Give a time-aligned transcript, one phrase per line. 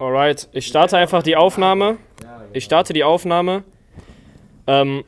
[0.00, 1.98] Alright, ich starte einfach die Aufnahme.
[2.54, 3.64] Ich starte die Aufnahme.
[4.66, 5.04] Ähm,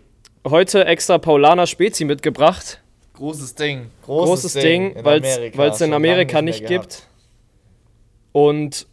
[0.47, 2.83] heute extra Paulaner Spezi mitgebracht.
[3.15, 3.91] Großes Ding.
[4.05, 5.25] Großes, Ding, weil
[5.71, 7.09] es in Amerika nicht gibt.
[8.33, 8.87] Und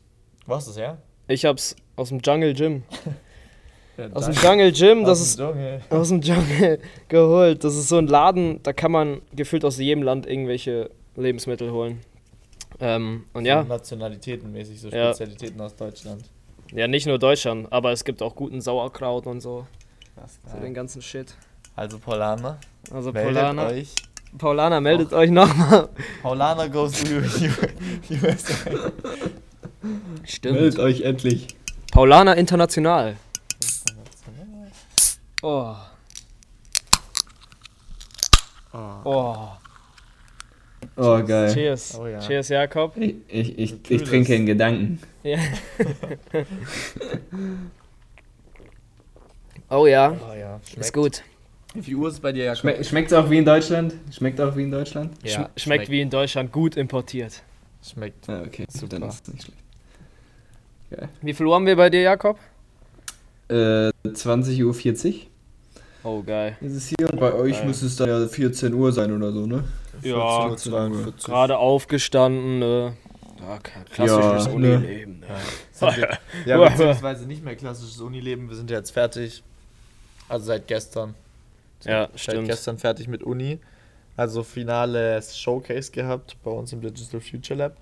[0.45, 0.99] Was ist ja?
[1.27, 2.83] ich hab's aus dem Jungle Gym.
[4.13, 5.41] Aus dem Jungle Gym, das ist
[5.89, 6.79] aus dem Jungle
[7.09, 7.65] geholt.
[7.65, 11.99] Das ist so ein Laden, da kann man gefühlt aus jedem Land irgendwelche Lebensmittel holen.
[12.81, 15.07] Ähm, und ja, Nationalitätenmäßig, so Ja.
[15.13, 16.23] Spezialitäten aus Deutschland.
[16.71, 19.67] ja, nicht nur Deutschland, aber es gibt auch guten Sauerkraut und so.
[20.15, 21.35] Das So den ganzen Shit.
[21.75, 22.57] Also Paulaner,
[22.91, 23.95] Also meldet Paulaner, euch.
[24.37, 25.89] Paulaner meldet euch nochmal.
[26.21, 27.49] Paulaner goes to USA.
[30.25, 30.77] Stimmt.
[30.79, 31.47] euch endlich.
[31.91, 33.15] Paulaner International.
[35.41, 35.75] Oh.
[38.71, 38.95] Oh.
[39.03, 39.47] Oh,
[41.25, 41.53] geil.
[41.53, 41.97] Cheers.
[41.99, 42.19] Oh ja.
[42.19, 42.95] Cheers, Jakob.
[42.97, 44.99] Ich, ich, ich, ich trinke in Gedanken.
[45.23, 45.39] Ja.
[49.69, 50.77] oh ja, Oh ja, schmeckt.
[50.85, 51.23] ist gut.
[51.75, 52.61] Wie viel Uhr ist es bei dir, Jakob?
[52.61, 53.93] Schme Schmeckt es auch wie in Deutschland?
[54.11, 55.13] Schmeckt auch wie in Deutschland?
[55.23, 57.43] Ja, Schm- schmeckt wie in Deutschland gut importiert.
[57.87, 58.27] Schmeckt.
[58.27, 58.65] Ah, okay.
[58.69, 58.99] Super.
[58.99, 59.59] Dann ist es nicht schlecht.
[60.89, 61.09] Geil.
[61.21, 62.39] Wie viel Uhr haben wir bei dir, Jakob?
[63.49, 64.73] Äh, 20.40 Uhr
[66.03, 66.57] Oh, geil.
[66.61, 67.11] ist es hier.
[67.11, 67.67] Und bei euch Geil.
[67.67, 69.63] muss es dann ja 14 Uhr sein oder so, ne?
[70.01, 71.13] Ja, 14 Uhr.
[71.23, 72.61] Gerade aufgestanden.
[72.61, 73.59] Äh, ja,
[73.93, 75.19] klassisches Ja, Unileben.
[75.21, 75.27] Ne?
[75.95, 78.49] Wir, ja, beziehungsweise nicht mehr klassisches Unileben.
[78.49, 79.43] Wir sind ja jetzt fertig.
[80.27, 81.15] Also seit gestern.
[81.83, 82.47] Ja, Seit stimmt.
[82.47, 83.59] gestern fertig mit Uni.
[84.17, 87.77] Also finales Showcase gehabt bei uns im Digital Future Lab.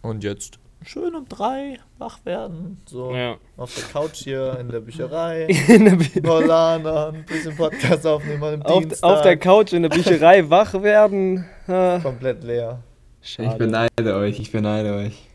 [0.00, 2.80] Und jetzt schön um drei wach werden.
[2.86, 3.36] So Ja.
[3.56, 5.44] auf der Couch hier in der Bücherei.
[5.68, 9.08] In der Bü- ein bisschen Podcast aufnehmen an auf, Dienstag.
[9.10, 11.44] auf der Couch in der Bücherei wach werden.
[11.66, 12.80] Komplett leer.
[13.22, 13.56] Ich schade.
[13.56, 15.28] beneide euch, ich beneide euch.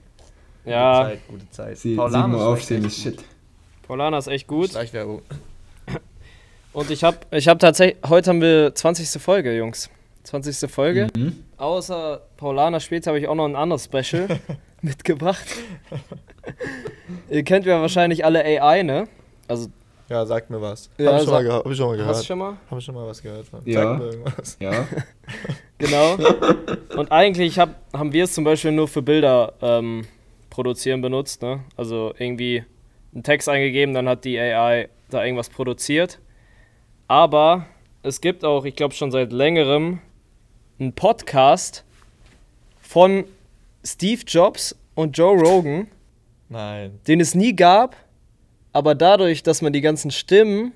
[0.66, 1.78] Ja, Gute Zeit, gute Zeit.
[1.78, 3.24] Sie, Paulaner 7 Uhr schmeckt aufstehen echt ist shit.
[3.88, 4.70] Paulaner ist echt gut.
[4.72, 5.22] Schleichwerbung.
[6.74, 9.22] Und ich habe ich hab tatsächlich, heute haben wir 20.
[9.22, 9.90] Folge, Jungs.
[10.24, 10.70] 20.
[10.70, 11.08] Folge.
[11.16, 11.44] Mhm.
[11.58, 14.28] Außer Paulaner später habe ich auch noch ein anderes Special
[14.82, 15.46] mitgebracht.
[17.30, 19.08] Ihr kennt ja wahrscheinlich alle AI, ne?
[19.48, 19.68] Also,
[20.10, 20.90] Ja, sag mir was.
[20.98, 22.20] Ja, hab, ich schon sag- mal hab ich schon mal hast gehört.
[22.20, 22.58] du schon mal?
[22.70, 23.62] Hab ich schon mal was gehört von.
[23.66, 23.82] Ja.
[23.84, 24.58] Sag mir irgendwas.
[24.60, 24.72] Ja.
[25.80, 26.16] Genau.
[26.98, 30.08] Und eigentlich hab, haben wir es zum Beispiel nur für Bilder ähm,
[30.50, 31.60] produzieren benutzt, ne?
[31.76, 32.64] Also irgendwie
[33.14, 36.18] einen Text eingegeben, dann hat die AI da irgendwas produziert.
[37.08, 37.68] Aber
[38.02, 40.00] es gibt auch, ich glaube schon seit längerem,
[40.80, 41.86] einen Podcast
[42.82, 43.26] von
[43.88, 45.88] Steve Jobs und Joe Rogan,
[46.50, 47.00] Nein.
[47.08, 47.96] den es nie gab,
[48.74, 50.74] aber dadurch, dass man die ganzen Stimmen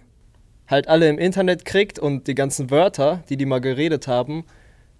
[0.67, 4.45] halt alle im Internet kriegt und die ganzen Wörter, die die mal geredet haben,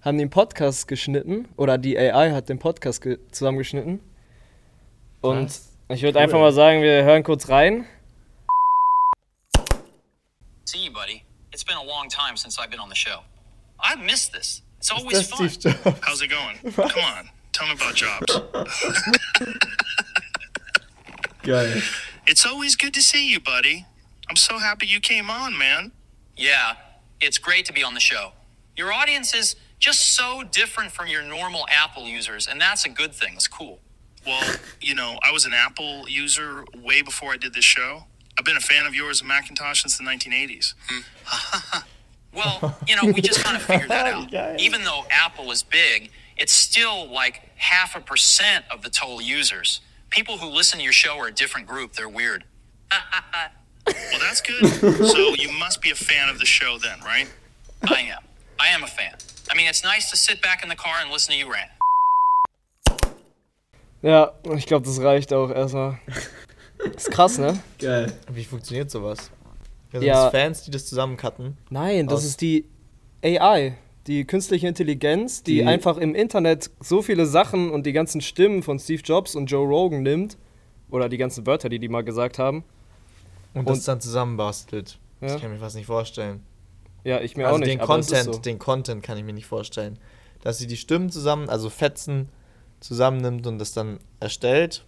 [0.02, 4.02] haben den Podcast geschnitten oder die AI hat den Podcast ge zusammengeschnitten.
[5.22, 5.72] Und Krass.
[5.90, 6.24] ich würde Cool.
[6.24, 7.86] einfach mal sagen, wir hören kurz rein.
[10.66, 11.24] See you, buddy.
[11.54, 13.20] It's been a long time since I've been on the show.
[13.80, 14.64] I've missed this.
[14.80, 15.48] It's always Das fun.
[16.02, 16.74] How's it going?
[16.76, 18.26] Come on, tell me about jobs.
[21.44, 21.82] Geil.
[22.28, 23.86] It's always good to see you, buddy.
[24.30, 25.92] I'm so happy you came on, man.
[26.38, 26.76] Yeah,
[27.20, 28.34] it's great to be on the show.
[28.78, 33.14] Your audience is just so different from your normal Apple users, and that's a good
[33.14, 33.34] thing.
[33.34, 33.80] It's cool.
[34.26, 38.06] Well, you know, I was an Apple user way before I did this show.
[38.38, 40.74] I've been a fan of yours and Macintosh since the 1980s.
[40.88, 41.78] Hmm.
[42.34, 44.62] Well, you know, we just kind of figured that out.
[44.62, 46.12] Even though Apple is big,
[46.42, 49.82] it's still like half a percent of the total users.
[50.10, 51.94] People who listen to your show are a different group.
[51.94, 52.44] They're weird.
[53.84, 54.64] Well, that's good.
[55.14, 57.28] so you must be a fan of the show then, right?
[57.90, 58.22] I am.
[58.60, 59.16] I am a fan.
[59.52, 61.72] I mean, it's nice to sit back in the car and listen to you rant.
[64.04, 66.00] Ja, ich glaube, das reicht auch erstmal.
[66.96, 67.60] Ist krass, ne?
[67.80, 68.14] Geil.
[68.32, 69.32] Wie funktioniert sowas?
[69.92, 70.24] Ja, sind Ja.
[70.26, 71.58] das Fans, die das zusammencutten?
[71.70, 72.66] Nein, das Aus- ist die
[73.24, 78.22] AI, die künstliche Intelligenz, die, Die- einfach im Internet so viele Sachen und die ganzen
[78.22, 80.38] Stimmen von Steve Jobs und Joe Rogan nimmt.
[80.90, 82.64] Oder die ganzen Wörter, die die mal gesagt haben.
[83.54, 85.00] Und das Und- dann zusammenbastelt.
[85.22, 85.28] Ja.
[85.28, 86.44] Das kann ich mir fast nicht vorstellen.
[87.04, 87.72] Ja, ich mir also auch nicht.
[87.72, 88.40] den Content, so.
[88.40, 89.98] den Content kann ich mir nicht vorstellen.
[90.42, 92.30] Dass sie die Stimmen zusammen, also Fetzen
[92.80, 94.86] zusammennimmt und das dann erstellt,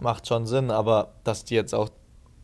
[0.00, 1.88] macht schon Sinn, aber dass die jetzt auch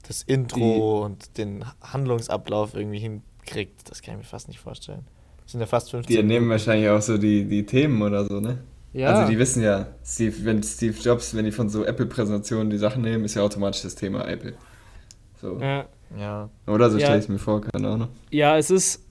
[0.08, 5.06] das Intro und den Handlungsablauf irgendwie hinkriegt, das kann ich mir fast nicht vorstellen.
[5.52, 6.50] Sind ja fast 15 Die Minuten.
[6.50, 8.58] wahrscheinlich auch so die, die Themen oder so, ne?
[8.92, 9.08] Ja.
[9.08, 13.02] Also die wissen ja, Steve, wenn Steve Jobs, wenn die von so Apple-Präsentationen die Sachen
[13.02, 14.54] nehmen, ist ja automatisch das Thema Apple.
[15.40, 15.58] So.
[15.60, 15.86] ja.
[16.18, 16.50] Ja.
[16.66, 17.06] Oder so Ja.
[17.06, 18.08] stelle ich es mir vor, keine Ahnung.
[18.30, 19.02] ja, es ist.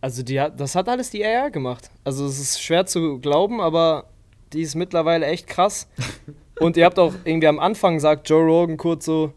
[0.00, 1.90] Also, die hat, das hat alles die AI gemacht.
[2.04, 4.04] Also, es ist schwer zu glauben, aber
[4.52, 5.88] die ist mittlerweile echt krass.
[6.60, 9.32] Und ihr habt auch irgendwie am Anfang sagt Joe Rogan kurz so,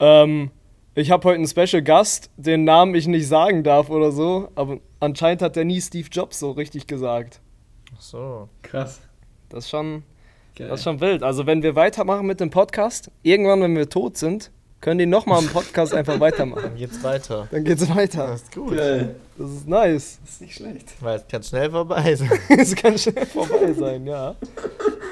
[0.00, 0.50] ähm,
[0.96, 4.78] ich habe heute einen Special Gast, den Namen ich nicht sagen darf oder so, aber
[5.00, 7.40] anscheinend hat er nie Steve Jobs so richtig gesagt.
[7.96, 8.48] Ach so.
[8.62, 9.00] Krass.
[9.48, 10.04] Das ist schon,
[10.56, 10.68] Geil.
[10.68, 11.22] das ist schon wild.
[11.22, 14.50] Also wenn wir weitermachen mit dem Podcast, irgendwann, wenn wir tot sind,
[14.80, 16.62] können die nochmal im Podcast einfach weitermachen.
[16.62, 17.48] Dann geht's weiter.
[17.50, 18.28] Dann geht's weiter.
[18.28, 18.76] Das ist gut.
[18.76, 19.16] Geil.
[19.36, 20.18] Das ist nice.
[20.22, 20.92] Das ist nicht schlecht.
[21.00, 22.30] Weil es kann schnell vorbei sein.
[22.48, 24.34] Es kann schnell vorbei sein, ja.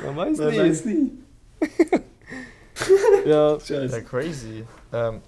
[0.06, 0.58] Man weiß Man nie.
[0.58, 1.12] weiß nie.
[1.90, 1.98] Ja,
[3.54, 4.02] Ja, Scheiße.
[4.04, 4.64] crazy.
[4.92, 5.20] Ähm,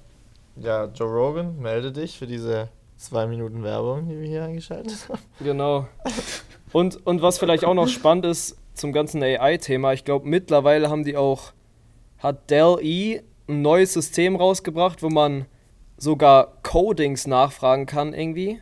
[0.57, 2.69] ja, Joe Rogan, melde dich für diese
[3.01, 5.21] zwei Minuten Werbung, die wir hier eingeschaltet haben.
[5.41, 5.89] genau.
[6.73, 11.05] Und, und was vielleicht auch noch spannend ist zum ganzen AI-Thema, ich glaube mittlerweile haben
[11.05, 11.53] die auch,
[12.19, 15.47] hat Dell E ein neues System rausgebracht, wo man
[15.97, 18.61] sogar Codings nachfragen kann irgendwie.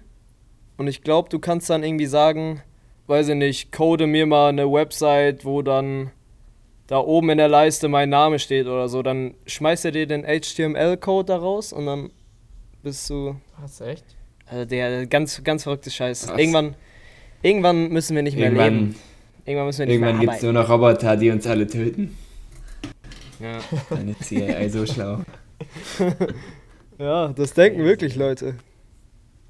[0.76, 2.62] Und ich glaube, du kannst dann irgendwie sagen,
[3.06, 6.10] weiß ich nicht, code mir mal eine Website, wo dann
[6.86, 9.02] da oben in der Leiste mein Name steht oder so.
[9.02, 12.10] Dann schmeißt er dir den HTML-Code da raus und dann
[12.82, 14.17] bist du Was, echt?
[14.50, 16.28] Also der ganz, ganz verrückte Scheiß.
[16.28, 16.38] Was?
[16.38, 16.74] Irgendwann,
[17.42, 18.94] irgendwann müssen wir nicht mehr Irgendwann, leben.
[19.44, 22.16] Irgendwann müssen wir nicht irgendwann mehr gibt es nur noch Roboter, die uns alle töten.
[23.40, 23.58] Ja.
[23.90, 25.20] Dann ist die AI so schlau.
[26.98, 28.54] ja, das denken wirklich Leute.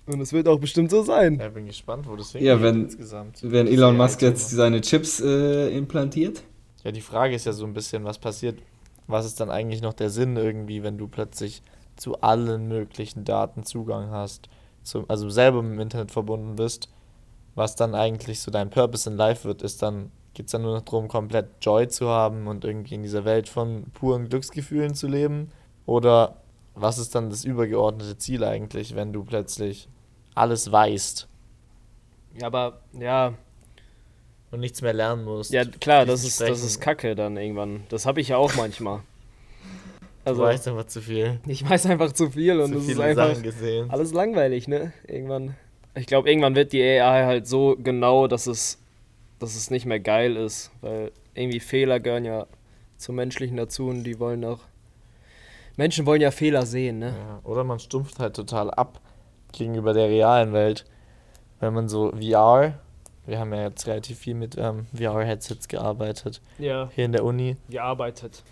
[0.07, 1.39] Und es wird auch bestimmt so sein.
[1.39, 3.39] Ja, bin gespannt, wo das Ja, hingeht wenn- insgesamt.
[3.43, 6.43] Wenn Elon Musk Ja, jetzt seine Chips äh, implantiert,
[6.85, 8.59] Ja, die Frage ist ja so ein bisschen, was passiert,
[9.07, 11.63] was ist dann eigentlich noch der Sinn irgendwie, wenn du plötzlich
[11.97, 14.49] zu allen möglichen Daten Zugang hast,
[14.89, 16.89] zum, also selber mit dem Internet verbunden bist,
[17.55, 20.75] was dann eigentlich so dein Purpose in Life wird, ist dann, geht es dann nur
[20.75, 25.09] noch darum, komplett Joy zu haben und irgendwie in dieser Welt von puren Glücksgefühlen zu
[25.09, 25.51] leben?
[25.87, 26.37] Oder
[26.75, 29.89] was ist dann das übergeordnete Ziel eigentlich, wenn du plötzlich
[30.35, 31.27] alles weißt
[32.41, 33.35] Ja, aber ja,
[34.51, 35.53] und nichts mehr lernen musst?
[35.53, 36.81] ja klar, das ist, das ist?
[36.81, 37.83] Kacke dann irgendwann.
[37.89, 39.01] Das habe ich ja auch manchmal.
[40.29, 41.41] Also, du weißt einfach zu viel.
[41.47, 43.91] ich weiß einfach zu viel und zu es ist viele einfach Sachen gesehen.
[43.91, 44.93] alles langweilig, ne?
[45.07, 45.55] Irgendwann.
[45.95, 48.79] Ich glaube, irgendwann wird die AI halt so genau, dass es,
[49.39, 52.47] dass es nicht mehr geil ist, weil irgendwie Fehler gehören ja
[52.99, 54.61] zum Menschlichen dazu und die wollen auch.
[55.77, 57.15] Menschen wollen ja Fehler sehen, ne?
[57.17, 59.01] Ja, oder man stumpft halt total ab
[59.53, 60.85] gegenüber der realen Welt.
[61.61, 62.75] Wenn man so VR,
[63.27, 67.57] wir haben ja jetzt relativ viel mit ähm, VR-Headsets gearbeitet, Ja, hier in der Uni
[67.71, 68.43] gearbeitet.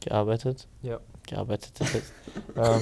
[0.00, 0.98] gearbeitet, Ja.
[1.26, 1.72] Gearbeitet,
[2.56, 2.80] ähm,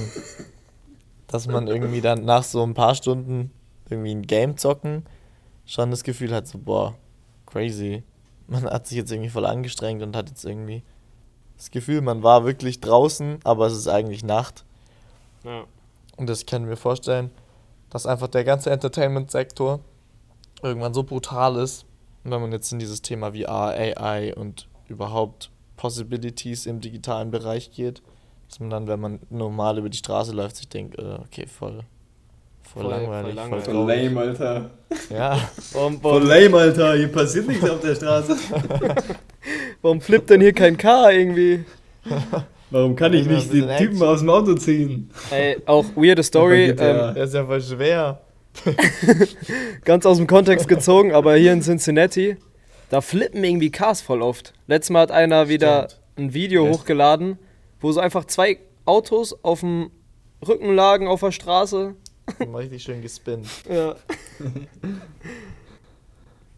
[1.26, 3.50] dass man irgendwie dann nach so ein paar Stunden
[3.88, 5.04] irgendwie ein Game zocken
[5.66, 6.94] schon das Gefühl hat, so boah,
[7.46, 8.02] crazy.
[8.48, 10.82] Man hat sich jetzt irgendwie voll angestrengt und hat jetzt irgendwie
[11.56, 14.64] das Gefühl, man war wirklich draußen, aber es ist eigentlich Nacht.
[15.44, 15.64] Ja.
[16.16, 17.30] Und das kann ich mir vorstellen,
[17.90, 19.80] dass einfach der ganze Entertainment-Sektor
[20.62, 21.86] irgendwann so brutal ist,
[22.24, 27.72] und wenn man jetzt in dieses Thema VR, AI und überhaupt Possibilities im digitalen Bereich
[27.72, 28.02] geht,
[28.52, 31.81] dass man dann, wenn man normal über die Straße läuft, sich denkt, äh, okay, voll,
[32.62, 34.12] voll, Voll- langweilig, voll voll, langweilig.
[34.12, 34.16] traurig.
[34.19, 34.70] Alter.
[35.08, 36.94] Ja, Warum, warum, lame, Alter.
[36.96, 38.37] Hier passiert nichts auf der Straße.
[39.81, 41.64] warum flippt denn hier kein Car irgendwie?
[42.70, 44.02] Warum kann ich nicht den Typen Action.
[44.02, 45.10] aus dem Auto ziehen?
[45.31, 48.20] Ey, auch weirde Story, ähm, der ist ja voll schwer.
[49.87, 52.37] ganz aus dem Kontext gezogen, aber hier in Cincinnati,
[52.90, 54.52] da flippen irgendwie Cars voll oft.
[54.66, 56.02] Letztes Mal hat einer wieder Stimmt.
[56.19, 56.75] ein Video Echt?
[56.81, 57.38] hochgeladen,
[57.82, 59.90] wo so einfach zwei Autos auf dem
[60.47, 61.95] Rücken lagen auf der Straße.
[62.40, 63.47] Richtig schön gespinnt.
[63.68, 63.97] Ja.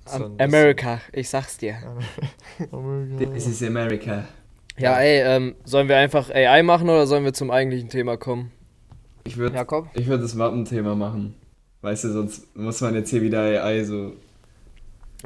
[0.07, 1.79] So America, ich sag's dir.
[3.35, 4.29] Es ist America.
[4.77, 8.51] Ja, ey, ähm, sollen wir einfach AI machen oder sollen wir zum eigentlichen Thema kommen?
[9.25, 9.89] Ich würde Jakob?
[9.95, 11.35] ich würd das Wappenthema machen.
[11.81, 14.13] Weißt du, sonst muss man jetzt hier wieder AI so.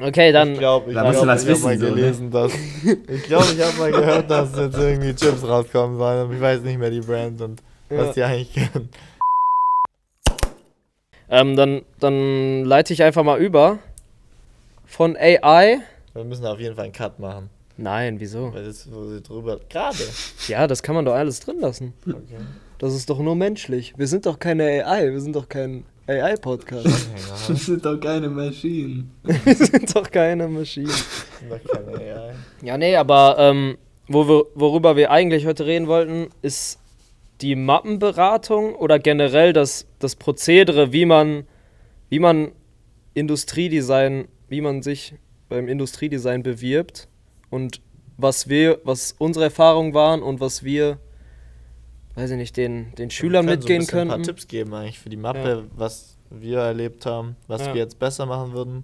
[0.01, 0.53] Okay, dann.
[0.53, 2.01] Ich glaube, ich, Da musst glaub, du ich was habe mal wissen, so, ne?
[2.01, 2.51] gelesen, dass.
[3.09, 6.19] Ich glaube, ich habe mal gehört, dass jetzt irgendwie Chips rauskommen sollen.
[6.19, 7.97] aber Ich weiß nicht mehr die Brand und Ja.
[7.97, 8.89] was die eigentlich können.
[11.29, 13.79] Ähm, dann, dann leite ich einfach mal über.
[14.85, 15.79] Von AI.
[16.13, 17.49] Wir müssen auf jeden Fall einen Cut machen.
[17.77, 18.53] Nein, wieso?
[18.53, 19.59] Weil das, wo sie drüber.
[19.69, 19.97] Gerade.
[20.47, 21.93] Ja, das kann man doch alles drin lassen.
[22.07, 22.17] Okay.
[22.79, 23.93] Das ist doch nur menschlich.
[23.97, 26.87] Wir sind doch keine AI, wir sind doch kein AI-Podcast.
[27.47, 29.11] Das sind doch keine Maschinen.
[29.23, 30.89] wir sind doch keine Maschinen.
[30.89, 32.33] Sind doch keine AI.
[32.61, 36.79] Ja, nee, aber ähm, wo wir, worüber wir eigentlich heute reden wollten, ist
[37.41, 41.45] die Mappenberatung oder generell das, das Prozedere, wie man,
[42.09, 42.51] wie man
[43.13, 45.15] Industriedesign, wie man sich
[45.47, 47.07] beim Industriedesign bewirbt
[47.49, 47.81] und
[48.17, 50.99] was wir, was unsere Erfahrungen waren und was wir,
[52.19, 54.47] weiß ich nicht, den, den Schülern Wir können mitgehen so ein bisschen Ein paar Tipps
[54.47, 57.73] geben eigentlich für die Mappe, was wir erlebt haben, was Ja.
[57.73, 58.83] wir jetzt besser machen würden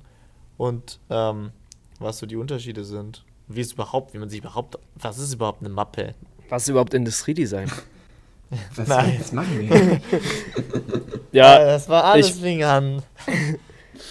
[0.57, 1.51] und ähm,
[1.99, 3.23] was so die Unterschiede sind.
[3.47, 6.15] wie es überhaupt, wie man sich überhaupt, was ist überhaupt eine Mappe?
[6.49, 7.71] Was ist überhaupt Industriedesign?
[8.75, 9.13] Was Nein.
[9.17, 9.59] jetzt machen?
[9.59, 10.01] Hier?
[11.31, 13.01] Ja, das war alles ich- wegen an.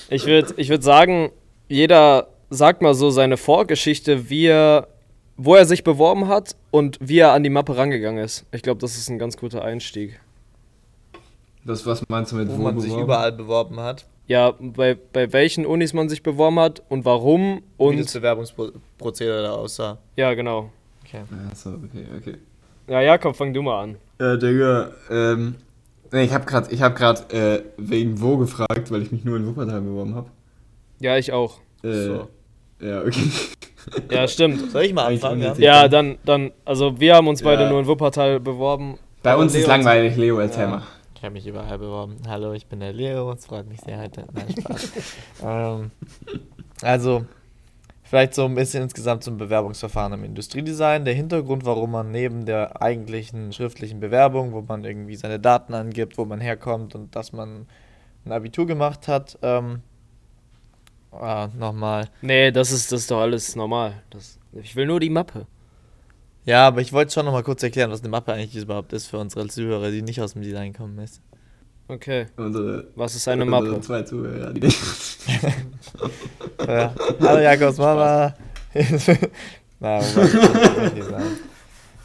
[0.09, 1.31] Ich würde ich würd sagen,
[1.69, 4.89] jeder sagt mal so seine Vorgeschichte, wie er,
[5.37, 8.45] wo er sich beworben hat und wie er an die Mappe rangegangen ist.
[8.51, 10.19] Ich glaube, das ist ein ganz guter Einstieg.
[11.65, 13.05] Das, was meinst du mit Wo wo man sich beworben?
[13.05, 14.07] überall beworben hat.
[14.27, 18.13] Ja, bei, bei welchen Unis man sich beworben hat und warum Und wie das.
[18.13, 19.99] Bewerbungsprozedere da aussah.
[20.17, 20.71] Ja, genau.
[21.05, 21.23] Okay.
[21.51, 22.35] Achso, okay, okay.
[22.89, 23.97] Ja, Jakob, fang du mal an.
[24.21, 25.55] Ja, Digga, ähm,
[26.13, 29.37] nee, ich hab grad, ich hab grad, äh, wegen wo gefragt, weil ich mich nur
[29.37, 30.29] in Wuppertal beworben hab.
[30.99, 31.61] Ja, ich auch.
[31.85, 32.29] Äh, So.
[32.81, 33.31] Ja, okay.
[34.11, 34.71] Ja, stimmt.
[34.71, 35.41] Soll ich mal anfangen?
[35.43, 35.55] Ja?
[35.59, 37.71] Ja, dann, dann, also wir haben uns beide Ja.
[37.71, 38.99] nur in Wuppertal beworben.
[39.23, 40.83] Bei uns ist Leo- langweilig, Leo, erzähl mal.
[41.17, 42.17] Ich habe mich überall beworben.
[42.29, 43.33] Hallo, ich bin der Leo.
[43.33, 44.25] Es freut mich sehr heute.
[44.35, 44.93] Nein, Spaß.
[45.45, 45.91] ähm,
[46.83, 47.25] also,
[48.03, 51.05] vielleicht so ein bisschen insgesamt zum Bewerbungsverfahren im Industriedesign.
[51.07, 56.19] Der Hintergrund, warum man neben der eigentlichen schriftlichen Bewerbung, wo man irgendwie seine Daten angibt,
[56.19, 57.67] wo man herkommt und dass man
[58.27, 59.81] ein Abitur gemacht hat, ähm,
[61.21, 62.09] ah, nochmal.
[62.23, 64.03] Nee, das ist, das ist doch alles normal.
[64.11, 65.47] Das, ich will nur die Mappe.
[66.45, 69.19] Ja, aber ich wollte schon nochmal kurz erklären, was eine Mappe eigentlich überhaupt ist für
[69.19, 70.99] unsere Zuhörer, die nicht aus dem Design kommen.
[70.99, 71.23] Ist.
[71.89, 72.27] Okay.
[72.37, 73.81] Unsere, Was ist eine Mappe?
[73.81, 74.79] zwei Zuhörer, die nicht.
[76.67, 76.95] Ja.
[77.21, 78.35] Hallo Jakobs Mama.
[79.81, 80.01] Na,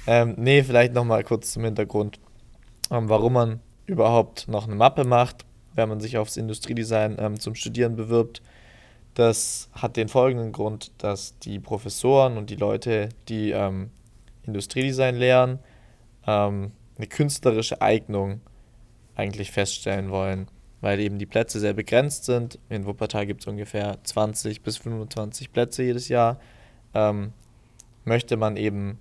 [0.06, 2.20] ähm, nee, vielleicht nochmal kurz zum Hintergrund,
[2.92, 7.56] ähm, warum man überhaupt noch eine Mappe macht, wenn man sich aufs Industriedesign ähm, zum
[7.56, 8.42] Studieren bewirbt.
[9.20, 13.90] Das hat den folgenden Grund, dass die Professoren und die Leute, die ähm,
[14.44, 15.60] Industriedesign lehren,
[16.26, 18.40] ähm, eine künstlerische Eignung
[19.16, 20.48] eigentlich feststellen wollen,
[20.80, 22.60] weil eben die Plätze sehr begrenzt sind.
[22.70, 26.40] In Wuppertal gibt es ungefähr 20 bis 25 Plätze jedes Jahr.
[26.94, 27.34] Ähm,
[28.06, 29.00] möchte man eben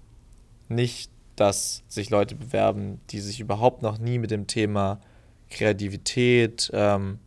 [0.68, 4.98] nicht, dass sich Leute bewerben, die sich überhaupt noch nie mit dem Thema
[5.48, 7.20] Kreativität, ähm,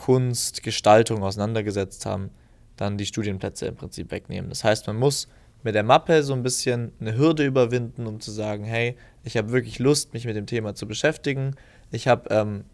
[0.00, 2.30] Kunst, Gestaltung auseinandergesetzt haben,
[2.76, 4.48] dann die Studienplätze im Prinzip wegnehmen.
[4.48, 5.28] Das heißt, man muss
[5.62, 9.52] mit der Mappe so ein bisschen eine Hürde überwinden, um zu sagen, hey, ich habe
[9.52, 11.54] wirklich Lust, mich mit dem Thema zu beschäftigen.
[11.90, 12.64] Ich habe, ähm,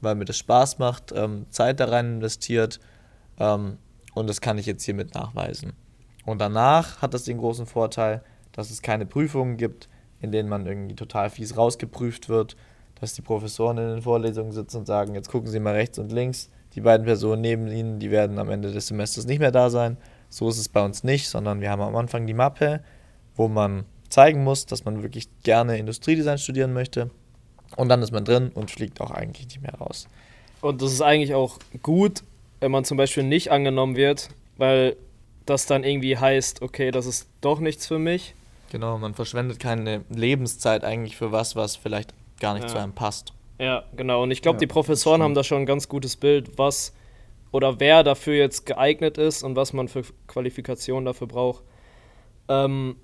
[0.00, 2.80] weil mir das Spaß macht, ähm, Zeit da rein investiert
[3.38, 3.76] ähm,
[4.14, 5.74] und das kann ich jetzt hiermit nachweisen.
[6.24, 10.66] Und danach hat das den großen Vorteil, dass es keine Prüfungen gibt, in denen man
[10.66, 12.56] irgendwie total fies rausgeprüft wird,
[12.98, 16.12] dass die Professoren in den Vorlesungen sitzen und sagen, jetzt gucken Sie mal rechts und
[16.12, 19.70] links, die beiden Personen neben Ihnen, die werden am Ende des Semesters nicht mehr da
[19.70, 19.96] sein.
[20.28, 22.82] So ist es bei uns nicht, sondern wir haben am Anfang die Mappe,
[23.36, 27.10] wo man zeigen muss, dass man wirklich gerne Industriedesign studieren möchte.
[27.76, 30.06] Und dann ist man drin und fliegt auch eigentlich nicht mehr raus.
[30.60, 32.22] Und das ist eigentlich auch gut,
[32.60, 34.96] wenn man zum Beispiel nicht angenommen wird, weil
[35.46, 38.34] das dann irgendwie heißt, okay, das ist doch nichts für mich.
[38.70, 42.68] Genau, man verschwendet keine Lebenszeit eigentlich für was, was vielleicht gar nicht Ja.
[42.68, 43.32] zu einem passt.
[43.62, 44.24] Ja, genau.
[44.24, 46.92] Und ich glaube, Ja, die Professoren das haben da schon ein ganz gutes Bild, was
[47.52, 51.62] oder wer dafür jetzt geeignet ist und was man für Qualifikationen dafür braucht.
[52.48, 52.96] Ähm,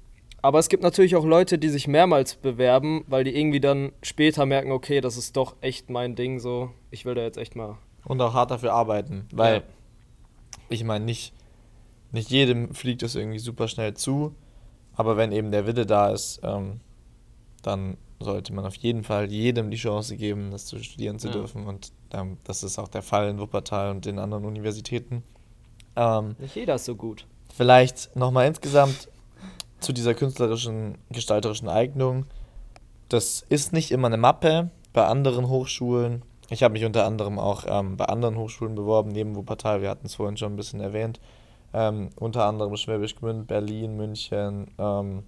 [0.42, 4.46] aber es gibt natürlich auch Leute, die sich mehrmals bewerben, weil die irgendwie dann später
[4.46, 7.78] merken, okay, das ist doch echt mein Ding, so, ich will da jetzt echt mal.
[8.04, 9.62] Und auch hart dafür arbeiten, weil Ja.
[10.70, 11.34] ich meine, nicht,
[12.10, 14.34] nicht jedem fliegt es irgendwie super schnell zu,
[14.96, 16.80] aber wenn eben der Wille da ist, ähm,
[17.62, 21.34] dann sollte man auf jeden Fall jedem die Chance geben, das zu studieren zu Ja.
[21.34, 21.66] dürfen.
[21.66, 25.22] Und ähm, das ist auch der Fall in Wuppertal und den anderen Universitäten.
[25.96, 27.26] Ähm, Nicht jeder ist so gut.
[27.54, 29.08] Vielleicht nochmal insgesamt
[29.80, 32.26] zu dieser künstlerischen, gestalterischen Eignung.
[33.08, 34.70] Das ist nicht immer eine Mappe.
[34.92, 39.36] Bei anderen Hochschulen, ich habe mich unter anderem auch ähm, bei anderen Hochschulen beworben, neben
[39.36, 41.20] Wuppertal, wir hatten es vorhin schon ein bisschen erwähnt.
[41.72, 45.22] Ähm, unter anderem Schwäbisch Gmünd, Berlin, München ähm,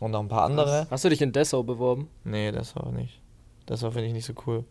[0.00, 0.86] und noch ein paar andere.
[0.90, 2.08] Hast du dich in Dessau beworben?
[2.24, 3.20] Nee, das war nicht.
[3.66, 4.64] Das war, finde ich, nicht so cool.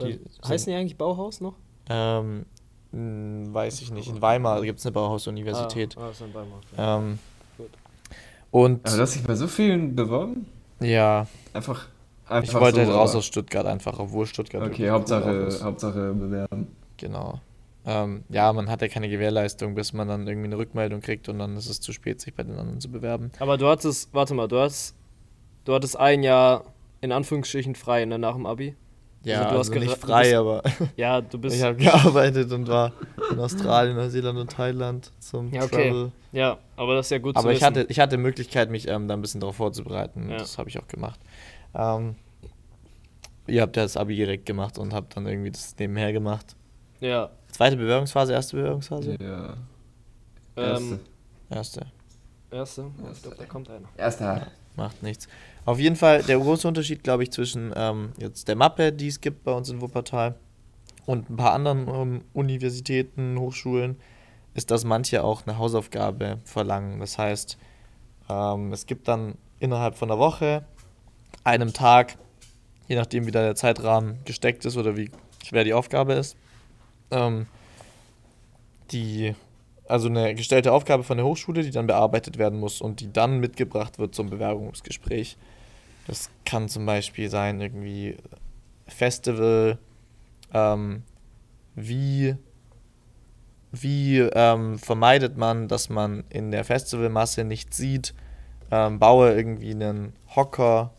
[0.00, 1.54] Die Heißen die eigentlich Bauhaus noch?
[1.88, 2.46] Ähm,
[2.92, 4.08] mh, weiß ich nicht.
[4.08, 5.96] In Weimar gibt es eine Bauhaus-Universität.
[5.98, 6.60] Ah, ah, ist in Weimar.
[6.76, 6.98] Ja.
[6.98, 7.18] Ähm,
[7.58, 7.70] Gut.
[8.50, 10.46] und Aber du hast dich bei so vielen beworben?
[10.80, 11.88] ja, Einfach.
[12.26, 14.62] einfach ich wollte so, halt raus aus Stuttgart einfach, obwohl Stuttgart.
[14.62, 15.58] Okay, cool Hauptsache.
[15.62, 16.68] Hauptsache bewerben.
[16.96, 17.40] Genau.
[17.86, 21.38] Ähm, ja, man hat ja keine Gewährleistung, bis man dann irgendwie eine Rückmeldung kriegt und
[21.38, 23.30] dann ist es zu spät, sich bei den anderen zu bewerben.
[23.38, 24.94] Aber du hattest, warte mal, du hast,
[25.64, 26.64] du hattest ein Jahr
[27.00, 28.76] in Anführungsstrichen frei ne, nach dem Abi.
[29.24, 30.62] Ja, Also du also, hast nicht gera- du frei, bist- aber
[30.96, 31.56] Ja, du bist.
[31.56, 32.92] ich habe gearbeitet und war
[33.30, 35.88] in Australien, Neuseeland und Thailand zum Ja, okay.
[35.90, 36.12] Travel.
[36.32, 37.66] Ja, aber das ist ja gut Aber zu ich wissen.
[37.66, 40.24] hatte, ich hatte Möglichkeit, mich ähm, da ein bisschen darauf vorzubereiten.
[40.24, 40.38] und Ja.
[40.38, 41.18] Das habe ich auch gemacht.
[41.74, 42.14] Ähm,
[43.46, 46.54] ihr habt ja das Abi direkt gemacht und habt dann irgendwie das nebenher gemacht.
[47.00, 47.30] Ja.
[47.52, 49.16] Zweite Bewerbungsphase, erste Bewerbungsphase?
[49.20, 49.54] Ja.
[50.56, 51.00] Ähm,
[51.50, 51.80] Erste.
[51.80, 51.86] Erste.
[52.50, 52.82] Erste?
[53.02, 53.88] Ja, ich glaube, da kommt einer.
[53.96, 54.46] Erster.
[54.76, 55.28] Macht nichts.
[55.64, 59.20] Auf jeden Fall der große Unterschied, glaube ich, zwischen ähm, jetzt der Mappe, die es
[59.20, 60.36] gibt bei uns in Wuppertal
[61.06, 63.96] und ein paar anderen ähm, Universitäten, Hochschulen,
[64.54, 67.00] ist, dass manche auch eine Hausaufgabe verlangen.
[67.00, 67.58] Das heißt,
[68.28, 70.64] ähm, es gibt dann innerhalb von einer Woche,
[71.44, 72.16] einem Tag,
[72.88, 75.10] je nachdem wie da der Zeitrahmen gesteckt ist oder wie
[75.44, 76.36] schwer die Aufgabe ist,
[77.10, 77.46] ähm,
[78.92, 79.34] die
[79.90, 83.40] also eine gestellte Aufgabe von der Hochschule, die dann bearbeitet werden muss und die dann
[83.40, 85.36] mitgebracht wird zum Bewerbungsgespräch.
[86.06, 88.16] Das kann zum Beispiel sein, irgendwie
[88.86, 89.78] Festival,
[90.54, 91.02] ähm,
[91.74, 92.36] wie,
[93.72, 98.14] wie ähm, vermeidet man, dass man in der Festivalmasse nicht sieht,
[98.70, 100.92] ähm, baue irgendwie einen Hocker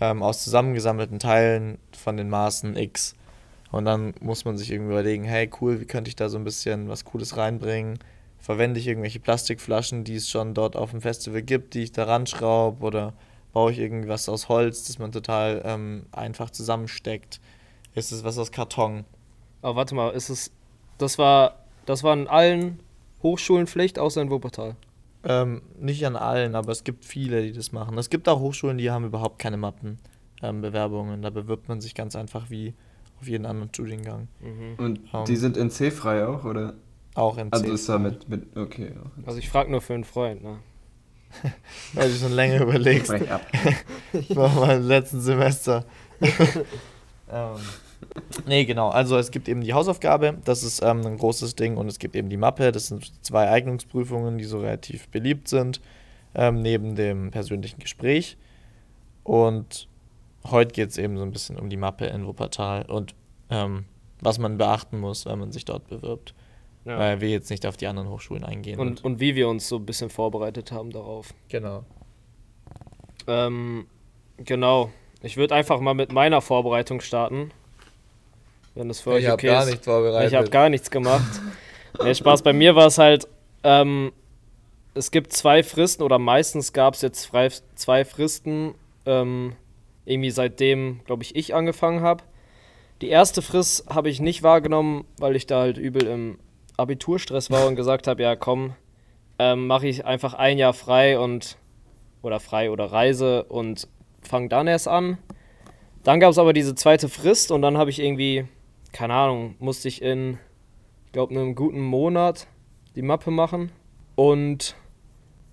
[0.00, 3.14] ähm, aus zusammengesammelten Teilen von den Maßen X.
[3.70, 6.44] Und dann muss man sich irgendwie überlegen, hey cool, wie könnte ich da so ein
[6.44, 7.98] bisschen was Cooles reinbringen?
[8.38, 12.04] Verwende ich irgendwelche Plastikflaschen, die es schon dort auf dem Festival gibt, die ich da
[12.04, 12.84] ranschraube?
[12.84, 13.12] Oder
[13.52, 17.40] baue ich irgendwas aus Holz, das man total ähm, einfach zusammensteckt?
[17.94, 19.04] Ist es was aus Karton?
[19.60, 20.52] Aber warte mal, ist es.
[20.98, 21.64] Das war.
[21.84, 22.80] Das war in allen
[23.22, 24.76] Hochschulen Pflicht, außer in Wuppertal.
[25.24, 27.98] Ähm, nicht an allen, aber es gibt viele, die das machen.
[27.98, 31.14] Es gibt auch Hochschulen, die haben überhaupt keine Mappenbewerbungen.
[31.14, 32.74] Ähm, da bewirbt man sich ganz einfach wie
[33.20, 34.28] auf jeden anderen Studiengang.
[34.78, 35.24] Und Ähm.
[35.26, 36.74] die sind NC-frei auch, oder?
[37.14, 37.72] Auch in Also C.
[37.72, 38.92] ist da mit, mit okay.
[39.02, 39.26] auch.
[39.26, 40.58] Also ich frage nur für einen Freund, ne?
[41.94, 43.06] Weil du schon länger überlegst.
[43.12, 43.42] Sprech ab.
[44.30, 45.84] war mal im letzten Semester.
[47.30, 47.56] ähm,
[48.46, 48.88] nee, genau.
[48.88, 52.16] Also es gibt eben die Hausaufgabe, das ist ähm, ein großes Ding, und es gibt
[52.16, 55.80] eben die Mappe, das sind zwei Eignungsprüfungen, die so relativ beliebt sind,
[56.34, 58.38] ähm, neben dem persönlichen Gespräch.
[59.24, 59.88] Und
[60.44, 63.14] heute geht es eben so ein bisschen um die Mappe in Wuppertal und
[63.50, 63.84] ähm,
[64.20, 66.34] was man beachten muss, wenn man sich dort bewirbt.
[66.84, 66.98] Ja.
[66.98, 68.80] Weil wir jetzt nicht auf die anderen Hochschulen eingehen.
[68.80, 71.34] Und, und wie wir uns so ein bisschen vorbereitet haben darauf.
[71.48, 71.84] genau.
[73.26, 73.86] Ähm,
[74.38, 74.90] genau.
[75.20, 77.50] Ich würde einfach mal mit meiner Vorbereitung starten.
[78.74, 79.70] Wenn das für euch ich habe okay gar ist.
[79.70, 80.32] nicht vorbereitet.
[80.32, 81.40] Ich habe gar nichts gemacht.
[82.02, 82.42] nee, Spaß.
[82.42, 83.28] Bei mir war es halt,
[83.64, 84.12] ähm,
[84.94, 87.30] es gibt zwei Fristen oder meistens gab es jetzt
[87.74, 88.74] zwei Fristen,
[89.04, 89.56] ähm,
[90.08, 92.24] irgendwie seitdem, glaube ich, ich angefangen habe.
[93.00, 96.38] Die erste Frist habe ich nicht wahrgenommen, weil ich da halt übel im
[96.76, 98.74] Abiturstress war und gesagt habe, ja komm,
[99.38, 101.58] ähm, mache ich einfach ein Jahr frei und
[102.22, 103.86] oder frei oder Reise und
[104.22, 105.18] fange dann erst an.
[106.02, 108.46] Dann gab es aber diese zweite Frist und dann habe ich irgendwie,
[108.92, 110.38] keine Ahnung, musste ich in,
[111.06, 112.46] ich glaube, einem guten Monat
[112.96, 113.70] die Mappe machen
[114.16, 114.74] und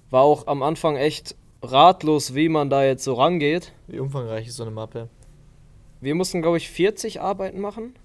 [0.10, 1.36] war auch am Anfang echt
[1.72, 3.74] ratlos, wie man da jetzt so rangeht.
[3.88, 5.10] Wie umfangreich ist so eine Mappe?
[6.02, 7.96] Wir mussten, glaube ich, 40 Arbeiten machen.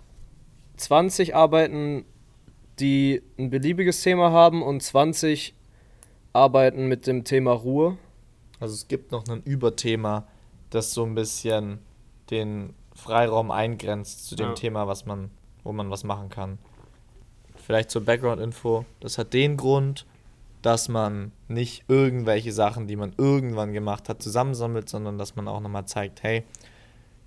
[0.76, 2.04] 20 Arbeiten,
[2.78, 5.54] die ein beliebiges Thema haben und 20
[6.32, 7.98] Arbeiten mit dem Thema Ruhe.
[8.60, 10.26] Also es gibt noch ein Überthema,
[10.70, 11.80] das so ein bisschen
[12.30, 14.54] den Freiraum eingrenzt zu dem Ja.
[14.54, 15.30] Thema, was man,
[15.64, 16.58] wo man was machen kann.
[17.56, 18.84] Vielleicht zur Background-Info.
[19.00, 20.06] Das hat den Grund,
[20.62, 25.60] dass man nicht irgendwelche Sachen, die man irgendwann gemacht hat, zusammensammelt, sondern dass man auch
[25.60, 26.44] nochmal zeigt, hey,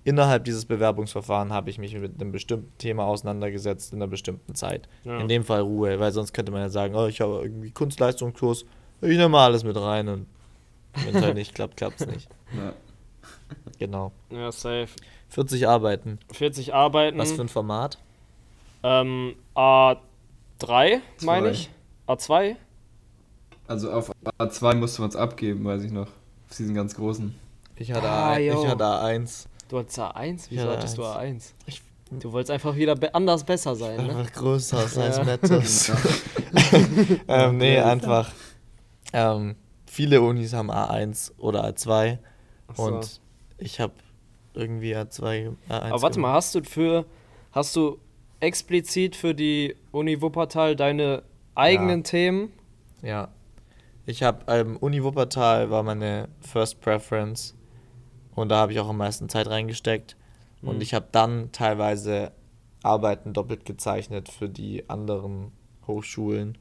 [0.04, 4.88] innerhalb dieses Bewerbungsverfahrens habe ich mich mit einem bestimmten Thema auseinandergesetzt in einer bestimmten Zeit.
[5.04, 5.18] Ja.
[5.18, 8.64] In dem Fall Ruhe, weil sonst könnte man ja sagen, oh, ich habe irgendwie Kunstleistungskurs,
[9.00, 10.26] ich nehme mal alles mit rein und
[11.04, 12.28] wenn es halt nicht klappt, klappt es nicht.
[12.56, 12.72] Ja.
[13.78, 14.12] Genau.
[14.30, 14.88] Ja, safe.
[15.30, 16.18] 40 Arbeiten.
[16.32, 17.18] 40 Arbeiten.
[17.18, 17.98] Was für ein Format?
[18.84, 21.70] ähm, A3, meine ich.
[22.06, 22.56] A2.
[23.66, 26.08] Also auf A2 musste man es abgeben, weiß ich noch.
[26.50, 27.34] Auf diesen ganz großen.
[27.76, 28.66] Ich hatte, Ah, A, ich yo.
[28.68, 29.46] hatte A1.
[29.68, 30.46] Du hattest A1?
[30.50, 31.18] Wieso hattest du A1.
[31.18, 31.42] A1?
[31.66, 34.14] Ich- Du wolltest einfach wieder be anders besser sein, ne?
[34.14, 35.24] Einfach größer, heißt Ja.
[35.24, 35.90] Mattes.
[37.28, 38.30] ähm, nee, einfach.
[39.12, 42.18] Ähm, viele Unis haben A1 oder A2
[42.68, 42.82] Ach so.
[42.84, 43.20] und
[43.58, 43.94] ich habe
[44.52, 45.80] irgendwie A2, A1.
[45.90, 47.04] Aber warte mal, hast du für
[47.52, 47.98] hast du
[48.38, 51.22] explizit für die Uni Wuppertal deine
[51.56, 52.02] eigenen Ja.
[52.04, 52.52] Themen?
[53.02, 53.28] Ja.
[54.06, 57.54] Ich habe, ähm, Uni Wuppertal war meine First Preference
[58.34, 60.16] und da habe ich auch am meisten Zeit reingesteckt.
[60.62, 60.82] Und Mhm.
[60.82, 62.32] ich habe dann teilweise
[62.82, 65.52] Arbeiten doppelt gezeichnet für die anderen
[65.86, 66.58] Hochschulen